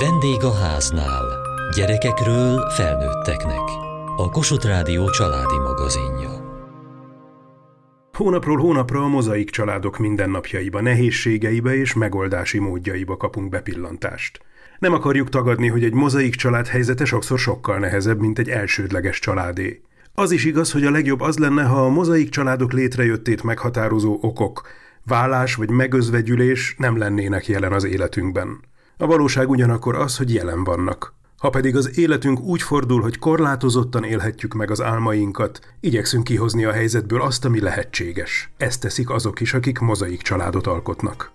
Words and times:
Vendég 0.00 0.42
a 0.42 0.54
háznál. 0.54 1.24
Gyerekekről 1.76 2.70
felnőtteknek. 2.70 3.60
A 4.16 4.28
Kossuth 4.30 4.66
Rádió 4.66 5.10
családi 5.10 5.58
magazinja. 5.58 6.30
Hónapról 8.12 8.56
hónapra 8.56 9.02
a 9.02 9.08
mozaik 9.08 9.50
családok 9.50 9.98
mindennapjaiba, 9.98 10.80
nehézségeibe 10.80 11.76
és 11.76 11.94
megoldási 11.94 12.58
módjaiba 12.58 13.16
kapunk 13.16 13.48
bepillantást. 13.48 14.40
Nem 14.78 14.92
akarjuk 14.92 15.28
tagadni, 15.28 15.68
hogy 15.68 15.84
egy 15.84 15.94
mozaik 15.94 16.34
család 16.34 16.66
helyzete 16.66 17.04
sokszor 17.04 17.38
sokkal 17.38 17.78
nehezebb, 17.78 18.20
mint 18.20 18.38
egy 18.38 18.48
elsődleges 18.48 19.18
családé. 19.18 19.82
Az 20.14 20.30
is 20.30 20.44
igaz, 20.44 20.72
hogy 20.72 20.84
a 20.84 20.90
legjobb 20.90 21.20
az 21.20 21.38
lenne, 21.38 21.62
ha 21.62 21.84
a 21.84 21.88
mozaik 21.88 22.28
családok 22.28 22.72
létrejöttét 22.72 23.42
meghatározó 23.42 24.18
okok, 24.20 24.68
vállás 25.04 25.54
vagy 25.54 25.70
megözvegyülés 25.70 26.74
nem 26.78 26.98
lennének 26.98 27.46
jelen 27.46 27.72
az 27.72 27.84
életünkben. 27.84 28.66
A 29.00 29.06
valóság 29.06 29.50
ugyanakkor 29.50 29.94
az, 29.94 30.16
hogy 30.16 30.34
jelen 30.34 30.64
vannak. 30.64 31.14
Ha 31.38 31.50
pedig 31.50 31.76
az 31.76 31.98
életünk 31.98 32.40
úgy 32.40 32.62
fordul, 32.62 33.00
hogy 33.00 33.18
korlátozottan 33.18 34.04
élhetjük 34.04 34.54
meg 34.54 34.70
az 34.70 34.80
álmainkat, 34.80 35.60
igyekszünk 35.80 36.24
kihozni 36.24 36.64
a 36.64 36.72
helyzetből 36.72 37.22
azt, 37.22 37.44
ami 37.44 37.60
lehetséges. 37.60 38.50
Ezt 38.56 38.80
teszik 38.80 39.10
azok 39.10 39.40
is, 39.40 39.54
akik 39.54 39.78
mozaik 39.78 40.22
családot 40.22 40.66
alkotnak. 40.66 41.32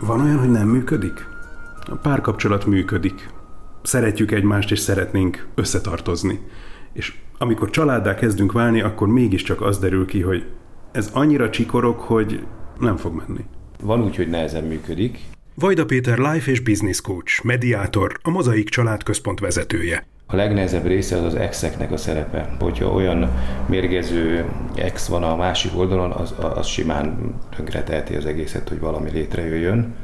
Van 0.00 0.20
olyan, 0.20 0.38
hogy 0.38 0.50
nem 0.50 0.68
működik? 0.68 1.33
A 1.86 1.94
párkapcsolat 1.94 2.66
működik. 2.66 3.28
Szeretjük 3.82 4.30
egymást, 4.30 4.70
és 4.70 4.78
szeretnénk 4.78 5.46
összetartozni. 5.54 6.40
És 6.92 7.14
amikor 7.38 7.70
családdá 7.70 8.14
kezdünk 8.14 8.52
válni, 8.52 8.80
akkor 8.80 9.08
mégiscsak 9.08 9.60
az 9.60 9.78
derül 9.78 10.06
ki, 10.06 10.20
hogy 10.20 10.44
ez 10.92 11.10
annyira 11.12 11.50
csikorok, 11.50 12.00
hogy 12.00 12.46
nem 12.78 12.96
fog 12.96 13.14
menni. 13.14 13.44
Van 13.82 14.04
úgy, 14.04 14.16
hogy 14.16 14.28
nehezen 14.28 14.64
működik. 14.64 15.18
Vajda 15.54 15.84
Péter 15.84 16.18
life 16.18 16.50
és 16.50 16.60
business 16.60 17.00
coach, 17.00 17.44
mediátor, 17.44 18.18
a 18.22 18.30
Mozaik 18.30 18.68
Család 18.68 19.02
Központ 19.02 19.40
vezetője. 19.40 20.06
A 20.26 20.36
legnehezebb 20.36 20.86
része 20.86 21.16
az 21.16 21.24
az 21.24 21.34
exeknek 21.34 21.92
a 21.92 21.96
szerepe. 21.96 22.56
Hogyha 22.60 22.92
olyan 22.92 23.30
mérgező 23.66 24.44
ex 24.74 25.08
van 25.08 25.22
a 25.22 25.36
másik 25.36 25.76
oldalon, 25.76 26.10
az, 26.10 26.34
az 26.54 26.66
simán 26.66 27.34
tönkreteheti 27.56 28.14
az 28.14 28.26
egészet, 28.26 28.68
hogy 28.68 28.80
valami 28.80 29.10
létrejöjjön. 29.10 29.94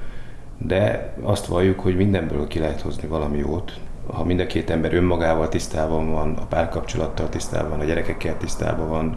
De 0.67 1.13
azt 1.23 1.47
valljuk, 1.47 1.81
hogy 1.81 1.97
mindenből 1.97 2.47
ki 2.47 2.59
lehet 2.59 2.81
hozni 2.81 3.09
valami 3.09 3.39
jót. 3.39 3.81
Ha 4.07 4.25
mind 4.25 4.41
a 4.41 4.47
két 4.47 4.71
ember 4.71 4.95
önmagával 4.95 5.49
tisztában 5.49 6.11
van, 6.11 6.35
a 6.37 6.45
párkapcsolattal 6.45 7.29
tisztában 7.29 7.71
van, 7.71 7.81
a 7.81 7.85
gyerekekkel 7.85 8.37
tisztában 8.37 8.89
van, 8.89 9.17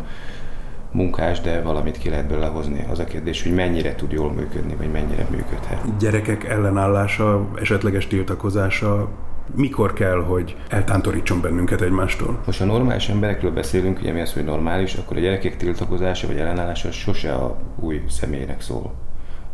munkás, 0.92 1.42
de 1.42 1.62
valamit 1.62 1.98
ki 1.98 2.10
lehet 2.10 2.28
belőle 2.28 2.48
hozni. 2.48 2.86
Az 2.90 3.00
a 3.00 3.04
kérdés, 3.04 3.44
hogy 3.44 3.54
mennyire 3.54 3.96
tud 3.96 4.12
jól 4.12 4.32
működni, 4.32 4.76
vagy 4.76 4.92
mennyire 4.92 5.28
működhet. 5.30 5.98
Gyerekek 6.00 6.44
ellenállása, 6.44 7.48
esetleges 7.62 8.08
tiltakozása 8.08 9.10
mikor 9.56 9.94
kell, 9.94 10.24
hogy 10.24 10.56
eltántorítson 10.70 11.42
bennünket 11.42 11.82
egymástól? 11.82 12.40
Most 12.46 12.60
ha 12.60 12.66
normális 12.66 13.10
emberekről 13.10 13.52
beszélünk, 13.52 14.00
ugye 14.00 14.12
mi 14.12 14.22
az, 14.22 14.34
hogy 14.34 14.44
normális, 14.44 14.94
akkor 14.94 15.18
a 15.18 15.20
gyerekek 15.20 15.58
tiltakozása 15.58 16.28
vagy 16.28 16.38
ellenállása 16.38 16.92
sose 16.92 17.34
a 17.34 17.58
új 17.80 18.02
személynek 18.10 18.62
szól 18.62 18.94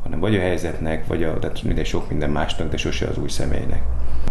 hanem 0.03 0.19
vagy 0.19 0.35
a 0.35 0.39
helyzetnek, 0.39 1.07
vagy 1.07 1.23
a, 1.23 1.39
tehát 1.39 1.63
mindegy 1.63 1.85
sok 1.85 2.09
minden 2.09 2.29
másnak, 2.29 2.69
de 2.69 2.77
sose 2.77 3.07
az 3.07 3.17
új 3.17 3.29
személynek. 3.29 3.81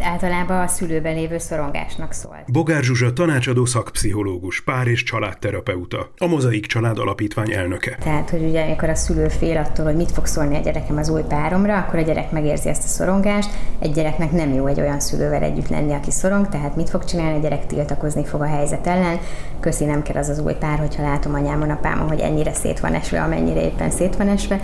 Általában 0.03 0.61
a 0.61 0.67
szülőben 0.67 1.15
lévő 1.15 1.39
szorongásnak 1.39 2.13
szól. 2.13 2.37
Bogár 2.47 2.83
Zsuzsa 2.83 3.13
tanácsadó 3.13 3.65
szakpszichológus, 3.65 4.61
pár 4.61 4.87
és 4.87 5.03
családterapeuta, 5.03 6.11
a 6.19 6.27
Mozaik 6.27 6.67
Család 6.67 6.99
Alapítvány 6.99 7.53
elnöke. 7.53 7.97
Tehát, 8.01 8.31
hogy 8.31 8.43
ugye 8.43 8.62
amikor 8.62 8.89
a 8.89 8.95
szülő 8.95 9.28
fél 9.28 9.57
attól, 9.57 9.84
hogy 9.84 9.97
mit 9.97 10.11
fog 10.11 10.27
szólni 10.27 10.57
a 10.57 10.61
gyerekem 10.61 10.97
az 10.97 11.09
új 11.09 11.23
páromra, 11.28 11.78
akkor 11.78 11.99
a 11.99 12.03
gyerek 12.03 12.31
megérzi 12.31 12.69
ezt 12.69 12.84
a 12.84 12.87
szorongást. 12.87 13.51
Egy 13.78 13.93
gyereknek 13.93 14.31
nem 14.31 14.55
jó 14.55 14.67
egy 14.67 14.81
olyan 14.81 15.01
szülővel 15.01 15.43
együtt 15.43 15.69
lenni, 15.69 15.93
aki 15.93 16.11
szorong, 16.11 16.49
tehát 16.49 16.77
mit 16.77 16.91
fog 16.91 17.05
csinálni? 17.05 17.39
A 17.39 17.41
gyerek 17.41 17.67
tiltakozni 17.67 18.25
fog 18.25 18.41
a 18.41 18.47
helyzet 18.47 18.87
ellen. 18.87 19.19
Köszi, 19.61 19.84
nem 19.84 20.03
kell 20.03 20.17
az 20.17 20.28
az 20.28 20.39
új 20.39 20.55
pár, 20.55 20.78
hogyha 20.78 21.03
látom 21.03 21.34
anyámon, 21.34 21.71
apámon, 21.71 22.09
hogy 22.09 22.21
ennyire 22.21 22.53
szét 22.53 22.81
van 22.81 22.95
esve, 22.95 23.23
amennyire 23.23 23.65
éppen 23.65 23.91
szét 23.91 24.17
van 24.17 24.28
esve. 24.28 24.61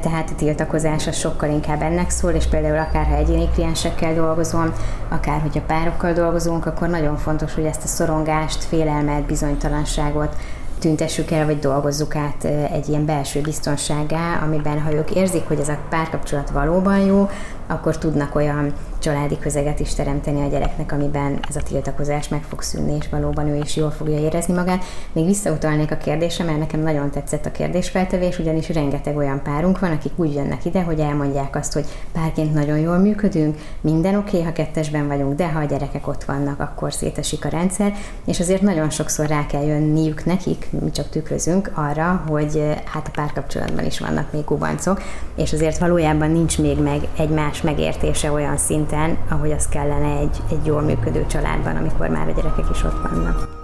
Tehát 0.00 0.23
a 0.30 0.34
tiltakozás 0.34 1.06
az 1.06 1.16
sokkal 1.16 1.50
inkább 1.50 1.82
ennek 1.82 2.10
szól, 2.10 2.30
és 2.30 2.46
például 2.46 2.78
akár 2.78 3.06
ha 3.06 3.14
egyéni 3.14 3.48
kliensekkel 3.52 4.14
dolgozom, 4.14 4.72
akár 5.08 5.40
hogyha 5.40 5.60
párokkal 5.60 6.12
dolgozunk, 6.12 6.66
akkor 6.66 6.88
nagyon 6.88 7.16
fontos, 7.16 7.54
hogy 7.54 7.64
ezt 7.64 7.84
a 7.84 7.86
szorongást, 7.86 8.64
félelmet, 8.64 9.22
bizonytalanságot 9.22 10.36
tüntessük 10.78 11.30
el, 11.30 11.44
vagy 11.44 11.58
dolgozzuk 11.58 12.16
át 12.16 12.44
egy 12.72 12.88
ilyen 12.88 13.04
belső 13.04 13.40
biztonságá, 13.40 14.40
amiben 14.44 14.80
ha 14.80 14.92
ők 14.92 15.10
érzik, 15.10 15.48
hogy 15.48 15.60
ez 15.60 15.68
a 15.68 15.78
párkapcsolat 15.88 16.50
valóban 16.50 16.98
jó, 16.98 17.28
akkor 17.66 17.98
tudnak 17.98 18.34
olyan 18.34 18.72
családi 19.04 19.38
közeget 19.38 19.80
is 19.80 19.94
teremteni 19.94 20.42
a 20.42 20.48
gyereknek, 20.48 20.92
amiben 20.92 21.38
ez 21.48 21.56
a 21.56 21.62
tiltakozás 21.62 22.28
meg 22.28 22.42
fog 22.42 22.62
szűnni, 22.62 22.96
és 23.00 23.08
valóban 23.08 23.48
ő 23.48 23.56
is 23.56 23.76
jól 23.76 23.90
fogja 23.90 24.18
érezni 24.18 24.54
magát. 24.54 24.84
Még 25.12 25.26
visszautalnék 25.26 25.90
a 25.90 25.96
kérdésre, 25.96 26.44
mert 26.44 26.58
nekem 26.58 26.80
nagyon 26.80 27.10
tetszett 27.10 27.46
a 27.46 27.50
kérdésfeltevés, 27.50 28.38
ugyanis 28.38 28.68
rengeteg 28.68 29.16
olyan 29.16 29.42
párunk 29.42 29.78
van, 29.78 29.90
akik 29.90 30.12
úgy 30.16 30.34
jönnek 30.34 30.64
ide, 30.64 30.82
hogy 30.82 30.98
elmondják 30.98 31.56
azt, 31.56 31.72
hogy 31.72 31.84
párként 32.12 32.54
nagyon 32.54 32.78
jól 32.78 32.98
működünk, 32.98 33.58
minden 33.80 34.14
oké, 34.16 34.28
okay, 34.28 34.42
ha 34.42 34.52
kettesben 34.52 35.06
vagyunk, 35.06 35.34
de 35.34 35.48
ha 35.48 35.58
a 35.58 35.64
gyerekek 35.64 36.06
ott 36.06 36.24
vannak, 36.24 36.60
akkor 36.60 36.92
szétesik 36.92 37.44
a 37.44 37.48
rendszer, 37.48 37.94
és 38.24 38.40
azért 38.40 38.62
nagyon 38.62 38.90
sokszor 38.90 39.26
rá 39.26 39.46
kell 39.46 39.64
jönniük 39.64 40.24
nekik, 40.24 40.66
mi 40.70 40.90
csak 40.90 41.08
tükrözünk 41.08 41.70
arra, 41.74 42.24
hogy 42.28 42.62
hát 42.84 43.06
a 43.06 43.10
párkapcsolatban 43.14 43.84
is 43.84 44.00
vannak 44.00 44.32
még 44.32 44.44
kubancok, 44.44 45.02
és 45.36 45.52
azért 45.52 45.78
valójában 45.78 46.30
nincs 46.30 46.58
még 46.58 46.78
meg 46.78 47.08
egymás 47.16 47.62
megértése 47.62 48.32
olyan 48.32 48.56
szinten, 48.56 48.92
ahogy 49.28 49.52
az 49.52 49.68
kellene 49.68 50.18
egy, 50.18 50.42
egy 50.50 50.66
jól 50.66 50.82
működő 50.82 51.26
családban, 51.26 51.76
amikor 51.76 52.08
már 52.08 52.28
a 52.28 52.32
gyerekek 52.32 52.70
is 52.70 52.84
ott 52.84 53.02
vannak. 53.02 53.62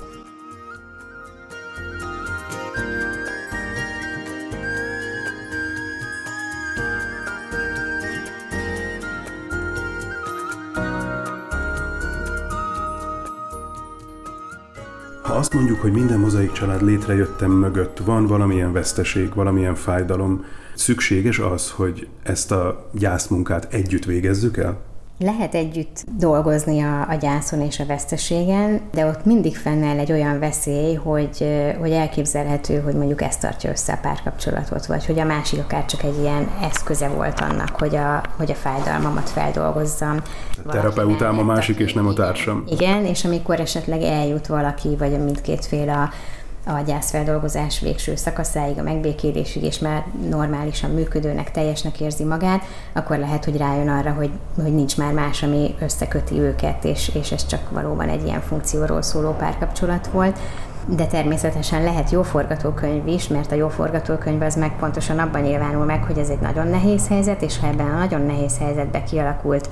Ha 15.22 15.32
azt 15.32 15.54
mondjuk, 15.54 15.80
hogy 15.80 15.92
minden 15.92 16.18
mozaik 16.18 16.52
család 16.52 16.82
létrejöttem 16.82 17.50
mögött 17.50 17.98
van 17.98 18.26
valamilyen 18.26 18.72
veszteség, 18.72 19.34
valamilyen 19.34 19.74
fájdalom, 19.74 20.44
szükséges 20.74 21.38
az, 21.38 21.70
hogy 21.70 22.08
ezt 22.22 22.52
a 22.52 22.88
gyászmunkát 22.92 23.72
együtt 23.72 24.04
végezzük 24.04 24.56
el? 24.56 24.89
Lehet 25.24 25.54
együtt 25.54 26.04
dolgozni 26.18 26.80
a, 26.80 27.08
a 27.08 27.14
gyászon 27.14 27.60
és 27.60 27.80
a 27.80 27.86
veszteségen, 27.86 28.80
de 28.92 29.06
ott 29.06 29.24
mindig 29.24 29.56
fennáll 29.56 29.98
egy 29.98 30.12
olyan 30.12 30.38
veszély, 30.38 30.94
hogy, 30.94 31.46
hogy 31.80 31.90
elképzelhető, 31.90 32.80
hogy 32.80 32.94
mondjuk 32.94 33.22
ez 33.22 33.36
tartja 33.36 33.70
össze 33.70 33.92
a 33.92 33.98
párkapcsolatot, 34.02 34.86
vagy 34.86 35.06
hogy 35.06 35.18
a 35.18 35.24
másik 35.24 35.60
akár 35.60 35.84
csak 35.84 36.02
egy 36.02 36.18
ilyen 36.18 36.50
eszköze 36.62 37.08
volt 37.08 37.40
annak, 37.40 37.76
hogy 37.78 37.96
a, 37.96 38.22
hogy 38.36 38.50
a 38.50 38.54
fájdalmamat 38.54 39.30
feldolgozzam. 39.30 40.16
A 40.66 40.70
terapeutám 40.70 41.38
a 41.38 41.42
másik, 41.42 41.78
és 41.78 41.92
nem 41.92 42.06
a 42.06 42.12
társam. 42.12 42.64
Igen, 42.66 43.04
és 43.04 43.24
amikor 43.24 43.60
esetleg 43.60 44.02
eljut 44.02 44.46
valaki, 44.46 44.96
vagy 44.98 45.14
a 45.14 45.24
mindkét 45.24 45.66
fél 45.66 45.88
a, 45.88 46.10
a 46.66 46.80
gyászfeldolgozás 46.86 47.80
végső 47.80 48.16
szakaszáig, 48.16 48.78
a 48.78 48.82
megbékélésig, 48.82 49.62
és 49.62 49.78
már 49.78 50.04
normálisan 50.28 50.90
működőnek, 50.90 51.50
teljesnek 51.50 52.00
érzi 52.00 52.24
magát, 52.24 52.64
akkor 52.92 53.18
lehet, 53.18 53.44
hogy 53.44 53.56
rájön 53.56 53.88
arra, 53.88 54.12
hogy, 54.12 54.30
hogy 54.62 54.74
nincs 54.74 54.96
már 54.96 55.12
más, 55.12 55.42
ami 55.42 55.74
összeköti 55.80 56.38
őket, 56.38 56.84
és, 56.84 57.10
és 57.14 57.32
ez 57.32 57.46
csak 57.46 57.70
valóban 57.70 58.08
egy 58.08 58.24
ilyen 58.24 58.40
funkcióról 58.40 59.02
szóló 59.02 59.30
párkapcsolat 59.30 60.06
volt. 60.06 60.38
De 60.86 61.06
természetesen 61.06 61.82
lehet 61.82 62.10
jó 62.10 62.22
forgatókönyv 62.22 63.06
is, 63.06 63.28
mert 63.28 63.52
a 63.52 63.54
jó 63.54 63.68
forgatókönyv 63.68 64.42
az 64.42 64.56
meg 64.56 64.76
pontosan 64.78 65.18
abban 65.18 65.40
nyilvánul 65.40 65.84
meg, 65.84 66.04
hogy 66.04 66.18
ez 66.18 66.28
egy 66.28 66.40
nagyon 66.40 66.66
nehéz 66.66 67.08
helyzet, 67.08 67.42
és 67.42 67.58
ha 67.58 67.66
ebben 67.66 67.86
a 67.86 67.98
nagyon 67.98 68.20
nehéz 68.20 68.58
helyzetbe 68.58 69.02
kialakult 69.02 69.68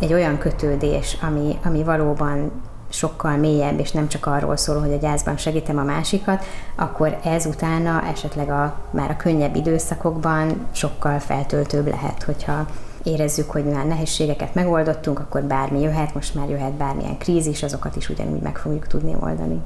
egy 0.00 0.12
olyan 0.12 0.38
kötődés, 0.38 1.18
ami, 1.22 1.58
ami 1.64 1.82
valóban 1.82 2.50
sokkal 2.94 3.36
mélyebb, 3.36 3.78
és 3.78 3.90
nem 3.90 4.08
csak 4.08 4.26
arról 4.26 4.56
szól, 4.56 4.80
hogy 4.80 4.92
a 4.92 4.96
gyászban 4.96 5.36
segítem 5.36 5.78
a 5.78 5.82
másikat, 5.82 6.44
akkor 6.76 7.18
ez 7.24 7.46
utána 7.46 8.02
esetleg 8.02 8.48
a, 8.48 8.76
már 8.90 9.10
a 9.10 9.16
könnyebb 9.16 9.56
időszakokban 9.56 10.66
sokkal 10.72 11.18
feltöltőbb 11.18 11.86
lehet, 11.86 12.22
hogyha 12.22 12.66
érezzük, 13.02 13.50
hogy 13.50 13.64
már 13.64 13.86
nehézségeket 13.86 14.54
megoldottunk, 14.54 15.18
akkor 15.18 15.42
bármi 15.42 15.80
jöhet, 15.80 16.14
most 16.14 16.34
már 16.34 16.48
jöhet 16.48 16.72
bármilyen 16.72 17.18
krízis, 17.18 17.62
azokat 17.62 17.96
is 17.96 18.08
ugyanúgy 18.08 18.40
meg 18.40 18.58
fogjuk 18.58 18.86
tudni 18.86 19.16
oldani. 19.20 19.60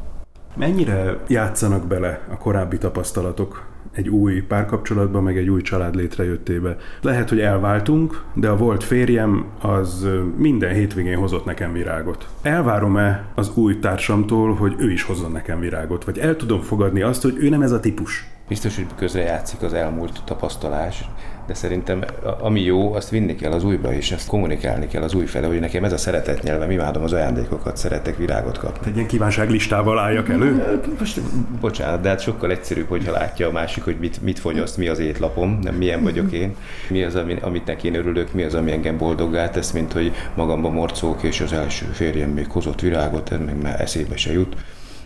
Mennyire 0.56 1.16
játszanak 1.26 1.86
bele 1.86 2.20
a 2.30 2.36
korábbi 2.36 2.78
tapasztalatok 2.78 3.66
egy 3.92 4.08
új 4.08 4.40
párkapcsolatba, 4.40 5.20
meg 5.20 5.36
egy 5.36 5.48
új 5.48 5.62
család 5.62 5.94
létrejöttébe. 5.94 6.76
Lehet, 7.02 7.28
hogy 7.28 7.40
elváltunk, 7.40 8.24
de 8.34 8.48
a 8.48 8.56
volt 8.56 8.84
férjem 8.84 9.44
az 9.60 10.08
minden 10.36 10.72
hétvégén 10.72 11.18
hozott 11.18 11.44
nekem 11.44 11.72
virágot. 11.72 12.28
Elvárom-e 12.42 13.24
az 13.34 13.50
új 13.54 13.78
társamtól, 13.78 14.54
hogy 14.54 14.74
ő 14.78 14.90
is 14.90 15.02
hozzon 15.02 15.32
nekem 15.32 15.60
virágot? 15.60 16.04
Vagy 16.04 16.18
el 16.18 16.36
tudom 16.36 16.60
fogadni 16.60 17.00
azt, 17.00 17.22
hogy 17.22 17.36
ő 17.38 17.48
nem 17.48 17.62
ez 17.62 17.72
a 17.72 17.80
típus? 17.80 18.26
Biztos, 18.48 18.76
hogy 18.76 18.86
közrejátszik 18.96 19.62
az 19.62 19.72
elmúlt 19.72 20.22
tapasztalás, 20.24 21.04
de 21.48 21.54
szerintem 21.54 22.04
ami 22.40 22.60
jó, 22.60 22.94
azt 22.94 23.10
vinni 23.10 23.34
kell 23.34 23.52
az 23.52 23.64
újba 23.64 23.92
is, 23.92 24.12
ezt 24.12 24.28
kommunikálni 24.28 24.86
kell 24.86 25.02
az 25.02 25.14
új 25.14 25.26
fele, 25.26 25.46
hogy 25.46 25.60
nekem 25.60 25.84
ez 25.84 25.92
a 25.92 25.96
szeretet 25.96 26.42
nyelvem, 26.42 26.70
imádom 26.70 27.02
az 27.02 27.12
ajándékokat, 27.12 27.76
szeretek 27.76 28.16
virágot 28.16 28.58
kapni. 28.58 28.86
Egy 28.86 28.94
ilyen 28.94 29.06
kívánságlistával 29.06 29.98
álljak 29.98 30.28
elő? 30.28 30.80
Most 30.98 31.20
bocsánat, 31.60 32.00
de 32.00 32.08
hát 32.08 32.20
sokkal 32.20 32.50
egyszerűbb, 32.50 32.88
hogyha 32.88 33.12
látja 33.12 33.48
a 33.48 33.52
másik, 33.52 33.84
hogy 33.84 33.96
mit, 34.00 34.22
mit 34.22 34.38
fogyaszt, 34.38 34.76
mi 34.76 34.88
az 34.88 34.98
étlapom, 34.98 35.58
nem 35.62 35.74
milyen 35.74 36.02
vagyok 36.02 36.32
én, 36.32 36.54
mi 36.88 37.02
az, 37.02 37.14
amit 37.40 37.66
neki 37.66 37.86
én 37.86 37.94
örülök, 37.94 38.32
mi 38.32 38.42
az, 38.42 38.54
ami 38.54 38.72
engem 38.72 38.98
boldoggá 38.98 39.50
tesz, 39.50 39.70
mint 39.70 39.92
hogy 39.92 40.12
magamba 40.34 40.70
morcók, 40.70 41.22
és 41.22 41.40
az 41.40 41.52
első 41.52 41.84
férjem 41.84 42.30
még 42.30 42.50
hozott 42.50 42.80
virágot, 42.80 43.32
ez 43.32 43.38
még 43.38 43.62
már 43.62 43.80
eszébe 43.80 44.16
se 44.16 44.32
jut. 44.32 44.56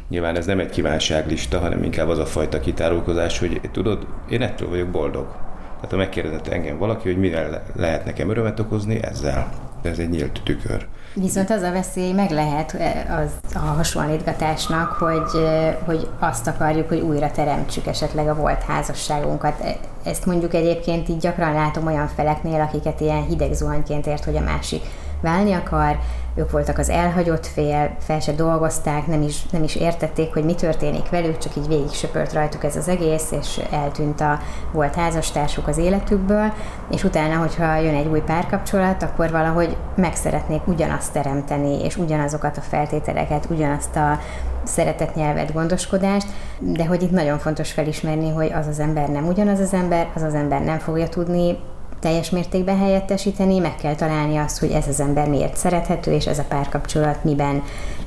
Nyilván 0.09 0.37
ez 0.37 0.47
nem 0.47 0.59
egy 0.59 0.71
kívánságlista, 0.71 1.59
hanem 1.59 1.83
inkább 1.83 2.09
az 2.09 2.19
a 2.19 2.27
fajta 2.27 2.61
kitárulkozás, 2.61 3.39
hogy 3.39 3.61
tudod, 3.73 4.07
én 4.29 4.43
ettől 4.43 4.69
vagyok 4.69 4.89
boldog 4.89 5.51
tehát 5.83 5.91
ha 5.91 5.97
megkérdezett 5.97 6.47
engem 6.47 6.79
valaki, 6.79 7.09
hogy 7.09 7.19
mire 7.19 7.63
lehet 7.77 8.05
nekem 8.05 8.31
örömet 8.31 8.61
okozni, 8.61 9.03
ezzel. 9.03 9.49
Ez 9.83 9.99
egy 9.99 10.09
nyílt 10.09 10.41
tükör. 10.45 10.87
Viszont 11.15 11.51
az 11.51 11.63
a 11.63 11.73
veszély 11.73 12.13
meg 12.13 12.31
lehet 12.31 12.75
eh, 12.75 13.19
az 13.19 13.31
a 13.55 13.59
hasonlítgatásnak, 13.59 14.93
hogy, 14.93 15.43
eh, 15.43 15.77
hogy 15.85 16.09
azt 16.19 16.47
akarjuk, 16.47 16.89
hogy 16.89 17.01
újra 17.01 17.31
teremtsük 17.31 17.87
esetleg 17.87 18.29
a 18.29 18.35
volt 18.35 18.63
házasságunkat. 18.63 19.61
E, 19.61 19.77
ezt 20.05 20.27
mondjuk 20.27 20.55
egyébként 20.55 21.09
így 21.09 21.19
gyakran 21.19 21.53
látom 21.53 21.87
olyan 21.87 22.09
feleknél, 22.09 22.61
akiket 22.61 23.01
ilyen 23.01 23.27
hideg 23.27 23.53
zuhanyként 23.53 24.07
ért, 24.07 24.25
hogy 24.25 24.37
a 24.37 24.41
másik 24.41 24.83
válni 25.21 25.53
akar, 25.53 25.99
ők 26.35 26.51
voltak 26.51 26.79
az 26.79 26.89
elhagyott 26.89 27.47
fél, 27.47 27.97
fel 27.99 28.21
se 28.21 28.33
dolgozták, 28.33 29.07
nem 29.07 29.23
is, 29.23 29.47
nem 29.47 29.63
is 29.63 29.77
értették, 29.77 30.33
hogy 30.33 30.45
mi 30.45 30.55
történik 30.55 31.09
velük, 31.09 31.39
csak 31.39 31.57
így 31.57 31.67
végig 31.67 31.91
söpört 31.91 32.33
rajtuk 32.33 32.65
ez 32.65 32.77
az 32.77 32.89
egész, 32.89 33.31
és 33.41 33.61
eltűnt 33.71 34.21
a 34.21 34.39
volt 34.73 34.95
házastársuk 34.95 35.69
az 35.69 35.79
életükből, 35.79 36.53
és 36.91 37.05
utána, 37.05 37.37
hogyha 37.37 37.77
jön 37.77 37.95
egy 37.95 38.07
új 38.07 38.21
párkapcsolat, 38.21 39.03
akkor 39.03 39.31
valahogy 39.31 39.77
meg 39.95 40.15
szeretnék 40.15 40.67
ugyanazt 40.67 41.13
teremteni, 41.13 41.85
és 41.85 41.97
ugyanazokat 41.97 42.57
a 42.57 42.61
feltételeket, 42.61 43.47
ugyanazt 43.51 43.97
a 43.97 44.19
szeretetnyelvet, 44.63 45.53
gondoskodást, 45.53 46.27
de 46.59 46.87
hogy 46.87 47.03
itt 47.03 47.11
nagyon 47.11 47.39
fontos 47.39 47.73
felismerni, 47.73 48.31
hogy 48.31 48.53
az 48.53 48.67
az 48.67 48.79
ember 48.79 49.09
nem 49.09 49.27
ugyanaz 49.27 49.59
az 49.59 49.73
ember, 49.73 50.09
az 50.15 50.23
az 50.23 50.35
ember 50.35 50.63
nem 50.63 50.79
fogja 50.79 51.09
tudni 51.09 51.59
teljes 52.03 52.31
mértékben 52.31 52.79
helyettesíteni, 52.79 53.59
meg 53.59 53.75
kell 53.77 53.95
találni 53.95 54.37
azt, 54.37 54.59
hogy 54.59 54.71
ez 54.71 54.89
az 54.89 55.01
ember 55.01 55.29
miért 55.29 55.57
szerethető, 55.57 56.13
és 56.13 56.27
ez 56.27 56.39
a 56.39 56.45
párkapcsolat 56.49 57.25
miben, 57.25 57.63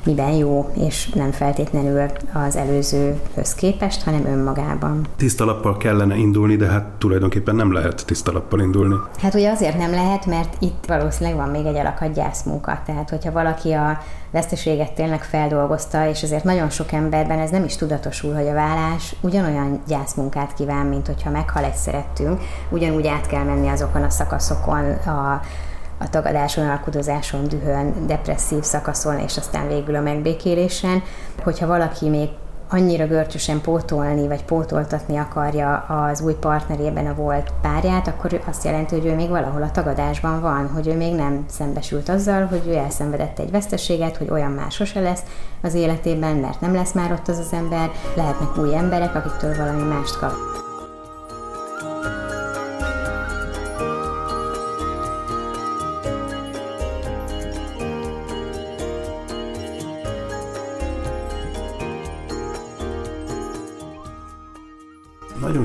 miben 0.06 0.32
jó, 0.32 0.70
és 0.74 1.10
nem 1.10 1.32
feltétlenül 1.32 2.06
az 2.34 2.56
előzőhöz 2.56 3.56
képest, 3.56 4.04
hanem 4.04 4.26
önmagában. 4.26 5.06
Tiszta 5.16 5.46
lappal 5.46 5.78
kellene 5.78 6.16
indulni, 6.16 6.56
de 6.56 6.68
hát 6.68 6.86
tulajdonképpen 6.98 7.56
nem 7.56 7.74
lehet 7.74 8.06
tiszta 8.06 8.32
lappal 8.32 8.60
indulni. 8.60 8.96
Hát 9.22 9.34
ugye 9.34 9.52
azért 9.52 9.78
nem 9.78 9.92
lehet, 9.92 10.26
mert 10.26 10.56
itt 10.60 10.84
valószínűleg 10.88 11.40
van 11.40 11.50
még 11.50 11.66
egy 11.66 11.78
alakadt 11.78 12.14
gyászmunka. 12.14 12.82
Tehát, 12.86 13.10
hogyha 13.10 13.32
valaki 13.32 13.72
a 13.72 13.98
veszteséget 14.32 14.94
tényleg 14.94 15.24
feldolgozta, 15.24 16.08
és 16.10 16.24
azért 16.24 16.44
nagyon 16.44 16.70
sok 16.70 16.92
emberben 16.92 17.40
ez 17.40 17.50
nem 17.50 17.64
is 17.64 17.76
tudatosul, 17.76 18.34
hogy 18.34 18.48
a 18.48 18.54
vállás 18.54 19.16
ugyanolyan 19.22 19.82
gyászmunkát 19.88 20.54
kíván, 20.54 20.86
mint 20.86 21.08
hogyha 21.08 21.30
meghal 21.30 21.64
egy 21.64 21.76
szerettünk, 21.76 22.42
ugyanúgy 22.70 23.08
át 23.08 23.28
kell 23.28 23.44
menni 23.44 23.68
azokon 23.68 24.04
a 24.04 24.10
szakaszokon 24.10 24.92
a 24.92 25.42
a 25.98 26.10
tagadáson, 26.10 26.70
alkudozáson, 26.70 27.48
dühön, 27.48 28.08
depresszív 28.08 28.64
szakaszon, 28.64 29.20
és 29.20 29.38
aztán 29.38 29.68
végül 29.68 29.96
a 29.96 30.02
megbékélésen. 30.02 31.04
Hogyha 31.44 31.68
valaki 31.68 32.10
még 32.10 32.30
annyira 32.76 33.08
görcsösen 33.08 33.62
pótolni, 33.62 34.28
vagy 34.28 34.44
pótoltatni 34.44 35.18
akarja 35.18 35.78
az 35.78 36.22
új 36.22 36.34
partnerében 36.34 37.08
a 37.08 37.14
volt 37.14 37.52
párját, 37.62 38.08
akkor 38.08 38.42
azt 38.48 38.64
jelenti, 38.64 38.96
hogy 38.96 39.06
ő 39.06 39.16
még 39.16 39.30
valahol 39.30 39.62
a 39.62 39.72
tagadásban 39.72 40.42
van, 40.42 40.70
hogy 40.74 40.88
ő 40.88 40.96
még 40.96 41.14
nem 41.14 41.46
szembesült 41.50 42.10
azzal, 42.10 42.46
hogy 42.46 42.62
ő 42.68 42.74
elszenvedett 42.74 43.40
egy 43.40 43.52
veszteséget, 43.52 44.18
hogy 44.18 44.30
olyan 44.30 44.52
már 44.52 44.72
sose 44.72 45.00
lesz 45.00 45.24
az 45.62 45.74
életében, 45.74 46.36
mert 46.36 46.62
nem 46.62 46.74
lesz 46.74 46.94
már 46.94 47.12
ott 47.12 47.28
az 47.28 47.38
az 47.38 47.54
ember, 47.54 47.92
lehetnek 48.16 48.58
új 48.58 48.76
emberek, 48.76 49.16
akiktől 49.16 49.56
valami 49.56 49.84
mást 49.84 50.18
kap. 50.20 50.65